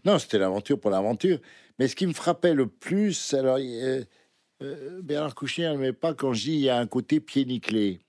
Non, 0.03 0.17
c'était 0.17 0.39
l'aventure 0.39 0.79
pour 0.79 0.89
l'aventure. 0.89 1.37
Mais 1.77 1.87
ce 1.87 1.95
qui 1.95 2.07
me 2.07 2.13
frappait 2.13 2.55
le 2.55 2.65
plus, 2.65 3.35
alors, 3.35 3.59
euh, 3.59 4.03
euh, 4.63 5.01
Bernard 5.03 5.35
Kouchner 5.35 5.69
n'aimait 5.69 5.93
pas 5.93 6.15
quand 6.15 6.33
je 6.33 6.41
dis 6.45 6.53
il 6.53 6.61
y 6.61 6.69
a 6.69 6.79
un 6.79 6.87
côté 6.87 7.19
pied 7.19 7.45
nickelé. 7.45 7.99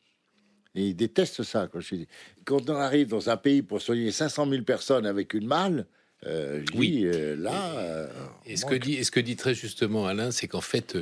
Et 0.74 0.86
il 0.86 0.94
déteste 0.94 1.42
ça. 1.42 1.68
Quand, 1.70 1.80
je 1.80 1.96
dis. 1.96 2.08
quand 2.46 2.70
on 2.70 2.76
arrive 2.76 3.08
dans 3.08 3.28
un 3.28 3.36
pays 3.36 3.60
pour 3.60 3.82
soigner 3.82 4.10
500 4.10 4.48
000 4.48 4.62
personnes 4.62 5.04
avec 5.04 5.34
une 5.34 5.46
malle, 5.46 5.84
euh, 6.24 6.64
oui, 6.74 7.06
là. 7.36 8.08
et, 8.46 8.56
ce 8.56 8.64
que 8.64 8.76
dit, 8.76 8.94
et 8.94 9.04
ce 9.04 9.10
que 9.10 9.20
dit 9.20 9.36
très 9.36 9.54
justement 9.54 10.06
Alain, 10.06 10.30
c'est 10.30 10.48
qu'en 10.48 10.62
fait, 10.62 10.96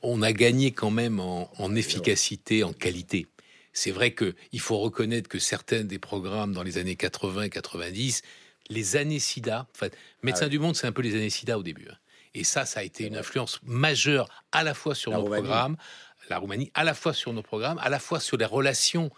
on 0.00 0.22
a 0.22 0.32
gagné 0.32 0.70
quand 0.70 0.92
même 0.92 1.18
en 1.18 1.74
efficacité, 1.74 2.62
en 2.62 2.72
qualité 2.72 3.26
c'est 3.76 3.90
vrai 3.90 4.14
qu'il 4.14 4.60
faut 4.60 4.78
reconnaître 4.78 5.28
que 5.28 5.38
certains 5.38 5.84
des 5.84 5.98
programmes 5.98 6.54
dans 6.54 6.62
les 6.62 6.78
années 6.78 6.96
80 6.96 7.42
et 7.42 7.50
90, 7.50 8.22
les 8.70 8.96
années 8.96 9.18
SIDA, 9.18 9.68
en 9.70 9.78
fait, 9.78 9.94
Médecins 10.22 10.46
ah 10.46 10.48
du 10.48 10.58
Monde, 10.58 10.74
c'est 10.74 10.86
un 10.86 10.92
peu 10.92 11.02
les 11.02 11.14
années 11.14 11.28
SIDA 11.28 11.58
au 11.58 11.62
début. 11.62 11.86
Hein. 11.90 11.96
Et 12.34 12.42
ça, 12.42 12.64
ça 12.64 12.80
a 12.80 12.82
été 12.82 13.04
une 13.04 13.18
influence 13.18 13.60
majeure 13.64 14.30
à 14.50 14.64
la 14.64 14.72
fois 14.72 14.94
sur 14.94 15.12
nos 15.12 15.24
programmes, 15.24 15.76
la 16.30 16.38
Roumanie, 16.38 16.70
à 16.72 16.84
la 16.84 16.94
fois 16.94 17.12
sur 17.12 17.34
nos 17.34 17.42
programmes, 17.42 17.78
à 17.78 17.90
la 17.90 17.98
fois 17.98 18.18
sur 18.18 18.38
les 18.38 18.46
relations. 18.46 19.10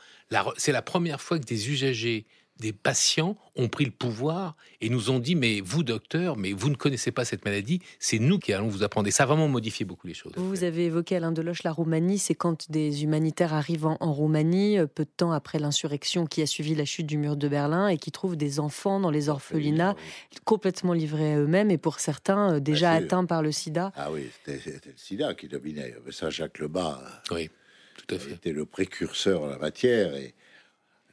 C'est 0.56 0.72
la 0.72 0.82
première 0.82 1.20
fois 1.20 1.38
que 1.38 1.44
des 1.44 1.70
usagers 1.70 2.26
des 2.60 2.72
patients 2.72 3.36
ont 3.56 3.68
pris 3.68 3.84
le 3.84 3.90
pouvoir 3.90 4.56
et 4.80 4.88
nous 4.88 5.10
ont 5.10 5.18
dit 5.18 5.34
mais 5.34 5.60
vous 5.60 5.82
docteur, 5.82 6.36
mais 6.36 6.52
vous 6.52 6.70
ne 6.70 6.74
connaissez 6.74 7.10
pas 7.10 7.24
cette 7.24 7.44
maladie, 7.44 7.80
c'est 7.98 8.18
nous 8.18 8.38
qui 8.38 8.52
allons 8.52 8.68
vous 8.68 8.82
apprendre. 8.82 9.08
Et 9.08 9.10
ça 9.10 9.24
a 9.24 9.26
vraiment 9.26 9.48
modifié 9.48 9.84
beaucoup 9.84 10.06
les 10.06 10.14
choses. 10.14 10.32
Vous 10.36 10.64
avez 10.64 10.86
évoqué 10.86 11.16
Alain 11.16 11.32
Deloche 11.32 11.62
la 11.62 11.72
Roumanie, 11.72 12.18
c'est 12.18 12.34
quand 12.34 12.70
des 12.70 13.04
humanitaires 13.04 13.54
arrivent 13.54 13.86
en, 13.86 14.12
Roumanie, 14.12 14.78
euh, 14.78 14.86
peu 14.86 15.04
de 15.04 15.10
temps 15.16 15.32
après 15.32 15.58
l'insurrection 15.58 16.26
qui 16.26 16.42
a 16.42 16.46
suivi 16.46 16.74
la 16.74 16.84
chute 16.84 17.06
du 17.06 17.18
mur 17.18 17.36
de 17.36 17.48
Berlin 17.48 17.88
et 17.88 17.98
qui 17.98 18.10
trouvent 18.10 18.36
des 18.36 18.60
enfants 18.60 19.00
dans 19.00 19.10
les 19.10 19.28
orphelinats 19.28 19.96
complètement 20.44 20.92
livrés 20.92 21.34
à 21.34 21.38
eux-mêmes 21.38 21.70
et 21.70 21.78
pour 21.78 22.00
certains 22.00 22.54
euh, 22.54 22.60
déjà 22.60 22.92
atteints 22.92 23.24
par 23.24 23.42
le 23.42 23.52
sida. 23.52 23.92
Ah 23.96 24.10
oui, 24.10 24.28
c'était 24.44 24.60
le 24.86 24.92
sida 24.96 25.34
qui 25.34 25.48
dominait. 25.48 25.94
Ça, 26.10 26.30
Jacques 26.30 26.58
Lebas. 26.58 27.00
Oui. 27.30 27.50
Tout 27.96 28.14
à 28.14 28.18
fait. 28.18 28.32
Était 28.32 28.52
le 28.52 28.64
précurseur 28.64 29.42
en 29.42 29.46
la 29.46 29.58
matière 29.58 30.14
et 30.14 30.34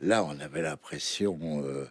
Là, 0.01 0.23
on 0.25 0.39
avait 0.39 0.61
l'impression 0.61 1.63
euh, 1.63 1.85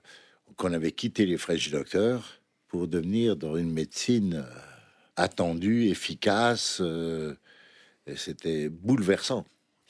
qu'on 0.57 0.73
avait 0.73 0.93
quitté 0.93 1.27
les 1.27 1.39
French 1.39 1.71
Doctors 1.71 2.25
pour 2.69 2.87
devenir 2.87 3.37
dans 3.37 3.57
une 3.57 3.73
médecine 3.73 4.35
euh, 4.35 4.59
attendue, 5.17 5.89
efficace. 5.89 6.79
Euh, 6.81 7.35
et 8.07 8.17
c'était 8.17 8.69
bouleversant. 8.69 9.45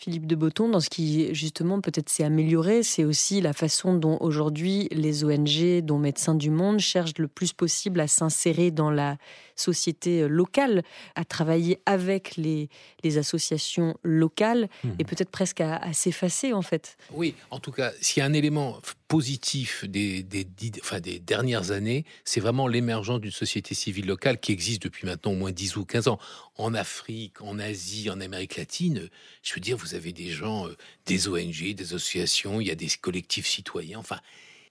Philippe 0.04 0.26
de 0.26 0.36
Botton, 0.36 0.68
dans 0.68 0.80
ce 0.80 0.90
qui 0.90 1.34
justement 1.34 1.80
peut-être 1.80 2.10
s'est 2.10 2.24
amélioré, 2.24 2.82
c'est 2.82 3.04
aussi 3.04 3.40
la 3.40 3.54
façon 3.54 3.94
dont 3.94 4.18
aujourd'hui 4.20 4.86
les 4.92 5.24
ONG, 5.24 5.80
dont 5.80 5.98
Médecins 5.98 6.34
du 6.34 6.50
Monde, 6.50 6.78
cherchent 6.78 7.16
le 7.16 7.26
plus 7.26 7.54
possible 7.54 8.00
à 8.00 8.06
s'insérer 8.06 8.70
dans 8.70 8.90
la 8.90 9.16
société 9.56 10.28
locale, 10.28 10.82
à 11.14 11.24
travailler 11.24 11.80
avec 11.86 12.36
les, 12.36 12.68
les 13.02 13.16
associations 13.16 13.96
locales 14.02 14.68
mmh. 14.82 14.90
et 14.98 15.04
peut-être 15.04 15.30
presque 15.30 15.62
à, 15.62 15.76
à 15.76 15.94
s'effacer 15.94 16.52
en 16.52 16.60
fait. 16.60 16.98
Oui, 17.14 17.34
en 17.50 17.58
tout 17.58 17.72
cas, 17.72 17.90
s'il 18.02 18.20
y 18.20 18.22
a 18.22 18.26
un 18.26 18.34
élément 18.34 18.80
positif 19.14 19.84
des, 19.84 20.24
des, 20.24 20.44
enfin, 20.80 20.98
des 20.98 21.20
dernières 21.20 21.70
années, 21.70 22.04
c'est 22.24 22.40
vraiment 22.40 22.66
l'émergence 22.66 23.20
d'une 23.20 23.30
société 23.30 23.72
civile 23.72 24.06
locale 24.06 24.40
qui 24.40 24.50
existe 24.50 24.82
depuis 24.82 25.06
maintenant 25.06 25.30
au 25.30 25.36
moins 25.36 25.52
10 25.52 25.76
ou 25.76 25.84
15 25.84 26.08
ans. 26.08 26.18
En 26.56 26.74
Afrique, 26.74 27.40
en 27.40 27.60
Asie, 27.60 28.10
en 28.10 28.20
Amérique 28.20 28.56
latine, 28.56 29.08
je 29.44 29.54
veux 29.54 29.60
dire, 29.60 29.76
vous 29.76 29.94
avez 29.94 30.12
des 30.12 30.30
gens, 30.30 30.66
euh, 30.66 30.76
des 31.06 31.28
ONG, 31.28 31.74
des 31.76 31.94
associations, 31.94 32.60
il 32.60 32.66
y 32.66 32.72
a 32.72 32.74
des 32.74 32.88
collectifs 33.00 33.46
citoyens, 33.46 34.00
enfin, 34.00 34.18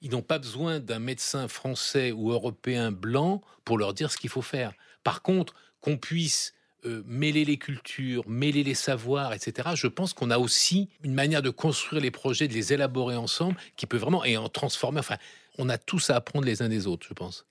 ils 0.02 0.12
n'ont 0.12 0.22
pas 0.22 0.40
besoin 0.40 0.82
d'un 0.82 1.00
médecin 1.00 1.48
français 1.48 2.12
ou 2.12 2.34
européen 2.34 2.92
blanc 2.92 3.42
pour 3.64 3.78
leur 3.78 3.94
dire 3.94 4.12
ce 4.12 4.18
qu'il 4.18 4.30
faut 4.30 4.42
faire. 4.42 4.74
Par 5.06 5.22
contre, 5.22 5.54
qu'on 5.80 5.96
puisse 5.96 6.54
euh, 6.86 7.04
mêler 7.06 7.46
les 7.46 7.58
cultures, 7.58 8.28
mêler 8.28 8.64
les 8.64 8.74
savoirs, 8.74 9.34
etc. 9.34 9.70
Je 9.76 9.88
pense 9.88 10.14
qu'on 10.14 10.32
a 10.32 10.38
aussi 10.38 10.90
une 11.04 11.14
manière 11.14 11.42
de 11.42 11.50
construire 11.50 12.02
les 12.02 12.12
projets, 12.12 12.48
de 12.48 12.54
les 12.54 12.74
élaborer 12.74 13.16
ensemble, 13.16 13.56
qui 13.78 13.86
peut 13.86 13.98
vraiment 13.98 14.26
et 14.26 14.36
en 14.38 14.50
transformer. 14.50 15.00
Enfin, 15.00 15.18
on 15.58 15.70
a 15.70 15.78
tous 15.78 16.10
à 16.10 16.16
apprendre 16.16 16.46
les 16.46 16.62
uns 16.62 16.70
des 16.70 16.88
autres, 16.88 17.08
je 17.08 17.14
pense. 17.14 17.46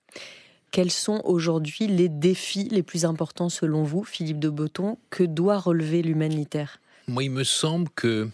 Quels 0.71 0.91
sont 0.91 1.21
aujourd'hui 1.25 1.87
les 1.87 2.09
défis 2.09 2.69
les 2.71 2.83
plus 2.83 3.05
importants 3.05 3.49
selon 3.49 3.83
vous, 3.83 4.05
Philippe 4.05 4.39
de 4.39 4.49
Botton, 4.49 4.99
que 5.11 5.23
doit 5.23 5.59
relever 5.59 6.03
l'humanitaire? 6.03 6.81
Moi, 7.09 7.25
il 7.25 7.31
me 7.31 7.45
semble 7.45 7.91
que, 7.91 8.29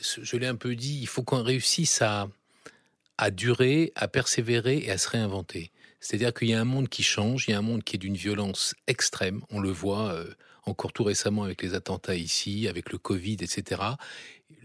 je 0.00 0.36
l'ai 0.36 0.46
un 0.46 0.56
peu 0.56 0.74
dit, 0.74 0.98
il 1.00 1.06
faut 1.06 1.22
qu'on 1.22 1.42
réussisse 1.42 2.02
à, 2.02 2.28
à 3.18 3.30
durer, 3.30 3.92
à 3.94 4.08
persévérer 4.08 4.84
et 4.84 4.90
à 4.90 4.98
se 4.98 5.08
réinventer. 5.08 5.70
C'est-à-dire 6.04 6.34
qu'il 6.34 6.48
y 6.48 6.54
a 6.54 6.60
un 6.60 6.66
monde 6.66 6.90
qui 6.90 7.02
change, 7.02 7.46
il 7.48 7.52
y 7.52 7.54
a 7.54 7.58
un 7.58 7.62
monde 7.62 7.82
qui 7.82 7.96
est 7.96 7.98
d'une 7.98 8.14
violence 8.14 8.74
extrême. 8.86 9.40
On 9.48 9.58
le 9.58 9.70
voit 9.70 10.12
euh, 10.12 10.26
encore 10.66 10.92
tout 10.92 11.02
récemment 11.02 11.44
avec 11.44 11.62
les 11.62 11.72
attentats 11.72 12.14
ici, 12.14 12.68
avec 12.68 12.92
le 12.92 12.98
Covid, 12.98 13.38
etc. 13.40 13.80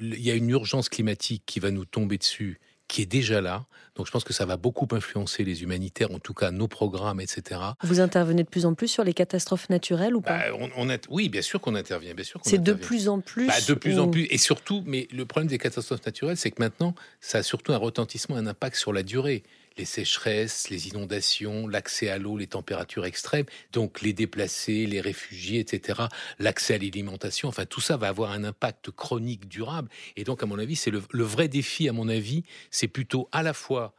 Il 0.02 0.20
y 0.20 0.32
a 0.32 0.34
une 0.34 0.50
urgence 0.50 0.90
climatique 0.90 1.44
qui 1.46 1.62
va 1.62 1.72
nous 1.72 1.86
tomber 1.86 2.18
dessus, 2.18 2.60
qui 2.90 3.04
est 3.04 3.06
déjà 3.06 3.40
là. 3.40 3.66
Donc 3.96 4.06
je 4.06 4.12
pense 4.12 4.26
que 4.26 4.34
ça 4.34 4.46
va 4.46 4.58
beaucoup 4.58 4.86
influencer 4.92 5.46
les 5.46 5.64
humanitaires, 5.64 6.12
en 6.12 6.20
tout 6.20 6.34
cas 6.34 6.52
nos 6.52 6.68
programmes, 6.68 7.22
etc. 7.22 7.62
Vous 7.84 8.02
intervenez 8.02 8.44
de 8.44 8.50
plus 8.50 8.66
en 8.66 8.74
plus 8.74 8.90
sur 8.90 9.06
les 9.06 9.14
catastrophes 9.14 9.70
naturelles 9.70 10.18
ou 10.18 10.22
pas? 10.22 10.50
Bah, 10.50 10.70
on, 10.76 10.90
Oui, 11.10 11.30
bien 11.30 11.42
sûr 11.42 11.62
qu'on 11.62 11.76
intervient, 11.76 12.14
bien 12.14 12.26
sûr. 12.26 12.42
C'est 12.44 12.62
de 12.62 12.74
plus 12.74 13.08
en 13.08 13.22
plus. 13.22 13.48
Bah, 13.48 13.62
de 13.66 13.74
plus 13.76 13.98
en 13.98 14.10
plus, 14.10 14.28
et 14.30 14.38
surtout, 14.38 14.84
mais 14.86 15.08
le 15.14 15.26
problème 15.26 15.48
des 15.48 15.58
catastrophes 15.58 16.06
naturelles, 16.06 16.36
c'est 16.36 16.52
que 16.52 16.62
maintenant, 16.62 16.96
ça 17.22 17.38
a 17.38 17.44
surtout 17.44 17.72
un 17.72 17.78
retentissement, 17.78 18.36
un 18.36 18.46
impact 18.46 18.76
sur 18.76 18.92
la 18.92 19.04
durée 19.04 19.44
les 19.80 19.86
sécheresses, 19.86 20.70
les 20.70 20.90
inondations, 20.90 21.68
l'accès 21.68 22.10
à 22.10 22.18
l'eau, 22.18 22.38
les 22.38 22.48
températures 22.48 23.06
extrêmes, 23.06 23.46
donc 23.72 24.02
les 24.02 24.12
déplacés, 24.12 24.86
les 24.86 25.00
réfugiés, 25.00 25.60
etc., 25.60 26.02
l'accès 26.38 26.76
à 26.76 26.78
l'alimentation, 26.78 27.48
enfin 27.48 27.66
tout 27.66 27.80
ça 27.80 27.96
va 27.96 28.10
avoir 28.10 28.32
un 28.32 28.44
impact 28.44 28.92
chronique 28.92 29.48
durable. 29.48 29.90
Et 30.18 30.26
donc, 30.26 30.44
à 30.44 30.46
mon 30.46 30.60
avis, 30.60 30.76
c'est 30.76 30.92
le, 30.92 31.02
le 31.12 31.24
vrai 31.24 31.48
défi, 31.48 31.88
à 31.88 31.94
mon 31.94 32.10
avis, 32.10 32.44
c'est 32.72 32.90
plutôt 32.90 33.30
à 33.32 33.42
la 33.42 33.54
fois 33.54 33.96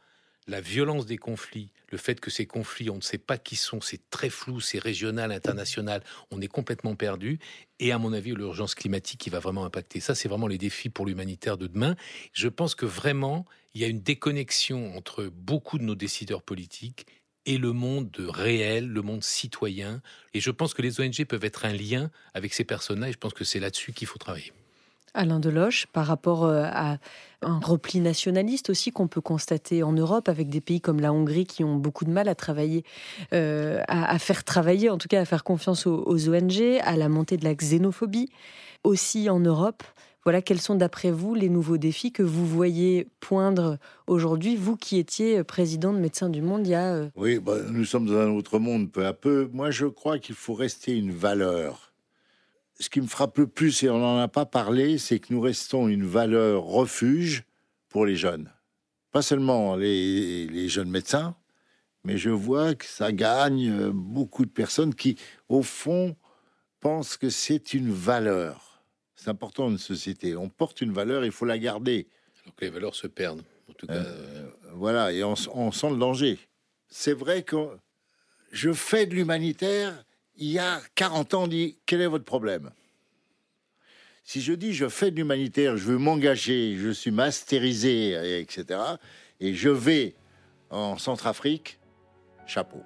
la 0.47 0.61
violence 0.61 1.05
des 1.05 1.17
conflits, 1.17 1.71
le 1.89 1.97
fait 1.97 2.19
que 2.19 2.31
ces 2.31 2.45
conflits, 2.45 2.89
on 2.89 2.95
ne 2.95 3.01
sait 3.01 3.17
pas 3.17 3.37
qui 3.37 3.55
sont, 3.55 3.81
c'est 3.81 4.09
très 4.09 4.29
flou, 4.29 4.59
c'est 4.59 4.79
régional, 4.79 5.31
international, 5.31 6.03
on 6.31 6.41
est 6.41 6.47
complètement 6.47 6.95
perdu. 6.95 7.39
Et 7.79 7.91
à 7.91 7.97
mon 7.97 8.13
avis, 8.13 8.31
l'urgence 8.31 8.75
climatique 8.75 9.19
qui 9.19 9.29
va 9.29 9.39
vraiment 9.39 9.65
impacter. 9.65 9.99
Ça, 9.99 10.15
c'est 10.15 10.27
vraiment 10.27 10.47
les 10.47 10.57
défis 10.57 10.89
pour 10.89 11.05
l'humanitaire 11.05 11.57
de 11.57 11.67
demain. 11.67 11.95
Je 12.33 12.47
pense 12.47 12.75
que 12.75 12.85
vraiment, 12.85 13.45
il 13.73 13.81
y 13.81 13.83
a 13.83 13.87
une 13.87 14.01
déconnexion 14.01 14.95
entre 14.95 15.25
beaucoup 15.25 15.77
de 15.77 15.83
nos 15.83 15.95
décideurs 15.95 16.41
politiques 16.41 17.05
et 17.45 17.57
le 17.57 17.73
monde 17.73 18.15
réel, 18.19 18.87
le 18.87 19.01
monde 19.01 19.23
citoyen. 19.23 20.01
Et 20.33 20.39
je 20.39 20.51
pense 20.51 20.73
que 20.73 20.81
les 20.81 20.99
ONG 21.01 21.25
peuvent 21.25 21.45
être 21.45 21.65
un 21.65 21.73
lien 21.73 22.11
avec 22.33 22.53
ces 22.53 22.63
personnes-là. 22.63 23.09
Et 23.09 23.11
je 23.11 23.17
pense 23.17 23.33
que 23.33 23.43
c'est 23.43 23.59
là-dessus 23.59 23.93
qu'il 23.93 24.07
faut 24.07 24.19
travailler. 24.19 24.53
Alain 25.13 25.39
Deloche, 25.39 25.87
par 25.87 26.05
rapport 26.05 26.45
euh, 26.45 26.63
à 26.65 26.97
un 27.41 27.59
repli 27.59 27.99
nationaliste 27.99 28.69
aussi 28.69 28.91
qu'on 28.91 29.07
peut 29.07 29.21
constater 29.21 29.83
en 29.83 29.91
Europe 29.91 30.29
avec 30.29 30.49
des 30.49 30.61
pays 30.61 30.79
comme 30.79 30.99
la 30.99 31.11
Hongrie 31.11 31.45
qui 31.45 31.63
ont 31.63 31.75
beaucoup 31.75 32.05
de 32.05 32.11
mal 32.11 32.29
à 32.29 32.35
travailler, 32.35 32.83
euh, 33.33 33.81
à, 33.87 34.19
faire 34.19 34.43
travailler, 34.43 34.89
en 34.89 34.97
tout 34.97 35.07
cas 35.07 35.21
à 35.21 35.25
faire 35.25 35.43
confiance 35.43 35.87
aux, 35.87 36.29
ONG, 36.29 36.79
à 36.83 36.95
la 36.95 37.09
montée 37.09 37.37
de 37.37 37.43
la 37.43 37.55
xénophobie 37.55 38.29
aussi 38.83 39.29
en 39.29 39.39
Europe. 39.39 39.83
Voilà, 40.23 40.43
quels 40.43 40.61
sont 40.61 40.75
d'après 40.75 41.09
vous 41.09 41.33
les 41.33 41.49
nouveaux 41.49 41.77
défis 41.77 42.11
que 42.11 42.21
vous 42.21 42.45
voyez 42.45 43.07
poindre 43.19 43.79
aujourd'hui, 44.05 44.55
vous 44.55 44.77
qui 44.77 44.99
étiez 44.99 45.43
président 45.43 45.93
de 45.93 45.97
Médecins 45.97 46.29
du 46.29 46.43
Monde 46.43 46.67
il 46.67 46.71
y 46.71 46.75
a... 46.75 46.93
Euh, 46.93 47.09
oui, 47.15 47.39
bah, 47.39 47.57
nous 47.71 47.85
sommes 47.85 48.05
dans 48.05 48.19
un 48.19 48.29
autre 48.29 48.59
monde 48.59 48.91
peu 48.91 49.07
à 49.07 49.13
peu. 49.13 49.49
Moi, 49.51 49.71
je 49.71 49.87
crois 49.87 50.19
qu'il 50.19 50.35
faut 50.35 50.53
rester 50.53 50.95
une 50.95 51.11
valeur 51.11 51.90
ce 52.81 52.89
qui 52.89 52.99
me 52.99 53.07
frappe 53.07 53.37
le 53.37 53.47
plus, 53.47 53.83
et 53.83 53.89
on 53.89 53.99
n'en 53.99 54.17
a 54.17 54.27
pas 54.27 54.45
parlé, 54.45 54.97
c'est 54.97 55.19
que 55.19 55.31
nous 55.31 55.39
restons 55.39 55.87
une 55.87 56.05
valeur 56.05 56.63
refuge 56.63 57.43
pour 57.89 58.05
les 58.05 58.15
jeunes. 58.15 58.51
Pas 59.11 59.21
seulement 59.21 59.75
les, 59.75 60.67
jeunes 60.67 60.89
médecins, 60.89 61.35
mais 62.03 62.17
je 62.17 62.31
vois 62.31 62.73
que 62.73 62.85
ça 62.85 63.11
gagne 63.11 63.89
beaucoup 63.91 64.45
de 64.45 64.51
personnes 64.51 64.95
qui, 64.95 65.17
au 65.47 65.61
fond, 65.61 66.15
pensent 66.79 67.17
que 67.17 67.29
c'est 67.29 67.73
une 67.73 67.91
valeur. 67.91 68.81
C'est 69.15 69.29
important 69.29 69.65
dans 69.65 69.71
une 69.71 69.77
société. 69.77 70.35
On 70.35 70.49
porte 70.49 70.81
une 70.81 70.91
valeur, 70.91 71.23
il 71.23 71.31
faut 71.31 71.45
la 71.45 71.59
garder. 71.59 72.07
Alors 72.43 72.55
que 72.55 72.65
les 72.65 72.71
valeurs 72.71 72.95
se 72.95 73.05
perdent. 73.05 73.43
En 73.69 73.73
tout 73.73 73.85
cas. 73.85 73.93
Euh, 73.93 74.49
voilà, 74.73 75.11
et 75.11 75.23
on, 75.23 75.35
on 75.53 75.71
sent 75.71 75.91
le 75.91 75.97
danger. 75.97 76.39
C'est 76.87 77.13
vrai 77.13 77.43
que 77.43 77.67
je 78.51 78.73
fais 78.73 79.05
de 79.05 79.13
l'humanitaire 79.13 80.03
il 80.41 80.51
y 80.51 80.59
a 80.59 80.81
40 80.95 81.35
ans, 81.35 81.43
on 81.43 81.47
dit 81.47 81.77
quel 81.85 82.01
est 82.01 82.07
votre 82.07 82.25
problème? 82.25 82.71
Si 84.23 84.41
je 84.41 84.53
dis 84.53 84.73
je 84.73 84.89
fais 84.89 85.11
de 85.11 85.15
l'humanitaire, 85.15 85.77
je 85.77 85.85
veux 85.85 85.99
m'engager, 85.99 86.75
je 86.77 86.89
suis 86.89 87.11
masterisé, 87.11 88.39
etc., 88.39 88.79
et 89.39 89.53
je 89.53 89.69
vais 89.69 90.15
en 90.71 90.97
Centrafrique, 90.97 91.79
chapeau. 92.47 92.81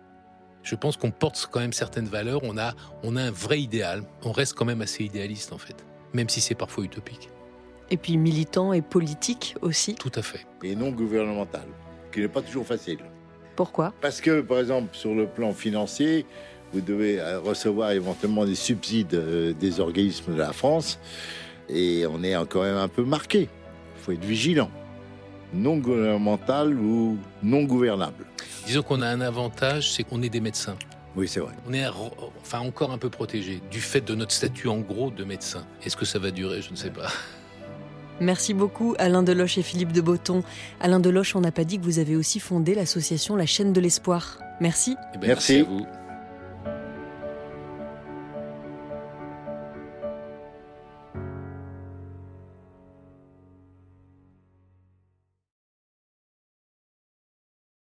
Je 0.63 0.75
pense 0.75 0.97
qu'on 0.97 1.11
porte 1.11 1.47
quand 1.49 1.61
même 1.61 1.73
certaines 1.73 2.07
valeurs, 2.07 2.41
on 2.43 2.57
a, 2.57 2.73
on 3.03 3.15
a 3.15 3.23
un 3.23 3.31
vrai 3.31 3.61
idéal, 3.61 4.03
on 4.23 4.33
reste 4.33 4.53
quand 4.53 4.65
même 4.65 4.81
assez 4.81 5.05
idéaliste 5.05 5.53
en 5.53 5.57
fait, 5.57 5.85
même 6.13 6.27
si 6.27 6.41
c'est 6.41 6.55
parfois 6.55 6.83
utopique. 6.83 7.29
Et 7.89 7.97
puis 7.97 8.17
militant 8.17 8.73
et 8.73 8.81
politique 8.81 9.55
aussi. 9.61 9.95
Tout 9.95 10.11
à 10.15 10.21
fait. 10.21 10.45
Et 10.63 10.75
non 10.75 10.89
gouvernemental, 10.89 11.67
qui 12.11 12.19
n'est 12.19 12.27
pas 12.27 12.41
toujours 12.41 12.65
facile. 12.65 12.99
Pourquoi? 13.55 13.93
Parce 14.01 14.19
que, 14.19 14.41
par 14.41 14.59
exemple, 14.59 14.95
sur 14.95 15.15
le 15.15 15.27
plan 15.27 15.53
financier, 15.53 16.25
vous 16.73 16.81
devez 16.81 17.19
euh, 17.19 17.39
recevoir 17.39 17.91
éventuellement 17.91 18.45
des 18.45 18.55
subsides 18.55 19.13
euh, 19.13 19.53
des 19.53 19.79
organismes 19.79 20.33
de 20.33 20.39
la 20.39 20.53
France. 20.53 20.99
Et 21.69 22.05
on 22.05 22.21
est 22.23 22.35
quand 22.47 22.61
même 22.61 22.77
un 22.77 22.87
peu 22.87 23.03
marqué. 23.03 23.49
Il 23.97 24.03
faut 24.03 24.11
être 24.11 24.23
vigilant. 24.23 24.69
Non 25.53 25.77
gouvernemental 25.77 26.77
ou 26.77 27.17
non 27.41 27.63
gouvernable. 27.63 28.25
Disons 28.67 28.83
qu'on 28.83 29.01
a 29.01 29.07
un 29.07 29.21
avantage, 29.21 29.91
c'est 29.91 30.03
qu'on 30.03 30.21
est 30.21 30.29
des 30.29 30.41
médecins. 30.41 30.75
Oui, 31.15 31.27
c'est 31.27 31.39
vrai. 31.39 31.53
On 31.67 31.73
est 31.73 31.85
enfin 32.41 32.59
encore 32.59 32.91
un 32.91 32.97
peu 32.97 33.09
protégé 33.09 33.61
du 33.71 33.79
fait 33.79 34.01
de 34.01 34.15
notre 34.15 34.33
statut 34.33 34.67
en 34.67 34.79
gros 34.79 35.11
de 35.11 35.23
médecin. 35.23 35.65
Est-ce 35.83 35.95
que 35.95 36.05
ça 36.05 36.19
va 36.19 36.31
durer? 36.31 36.61
Je 36.61 36.71
ne 36.71 36.75
sais 36.75 36.89
pas. 36.89 37.07
Merci 38.21 38.53
beaucoup 38.53 38.95
Alain 38.97 39.23
Deloche 39.23 39.57
et 39.57 39.61
Philippe 39.61 39.91
de 39.91 40.01
Botton. 40.01 40.43
Alain 40.79 40.99
Deloche, 40.99 41.35
on 41.35 41.41
n'a 41.41 41.51
pas 41.51 41.63
dit 41.63 41.79
que 41.79 41.83
vous 41.83 41.99
avez 41.99 42.15
aussi 42.15 42.39
fondé 42.39 42.73
l'association 42.73 43.35
La 43.35 43.45
chaîne 43.45 43.73
de 43.73 43.81
l'espoir. 43.81 44.39
Merci. 44.61 44.95
Eh 45.13 45.17
ben, 45.17 45.27
merci. 45.27 45.53
merci 45.53 45.59
à 45.59 45.63
vous. 45.63 45.85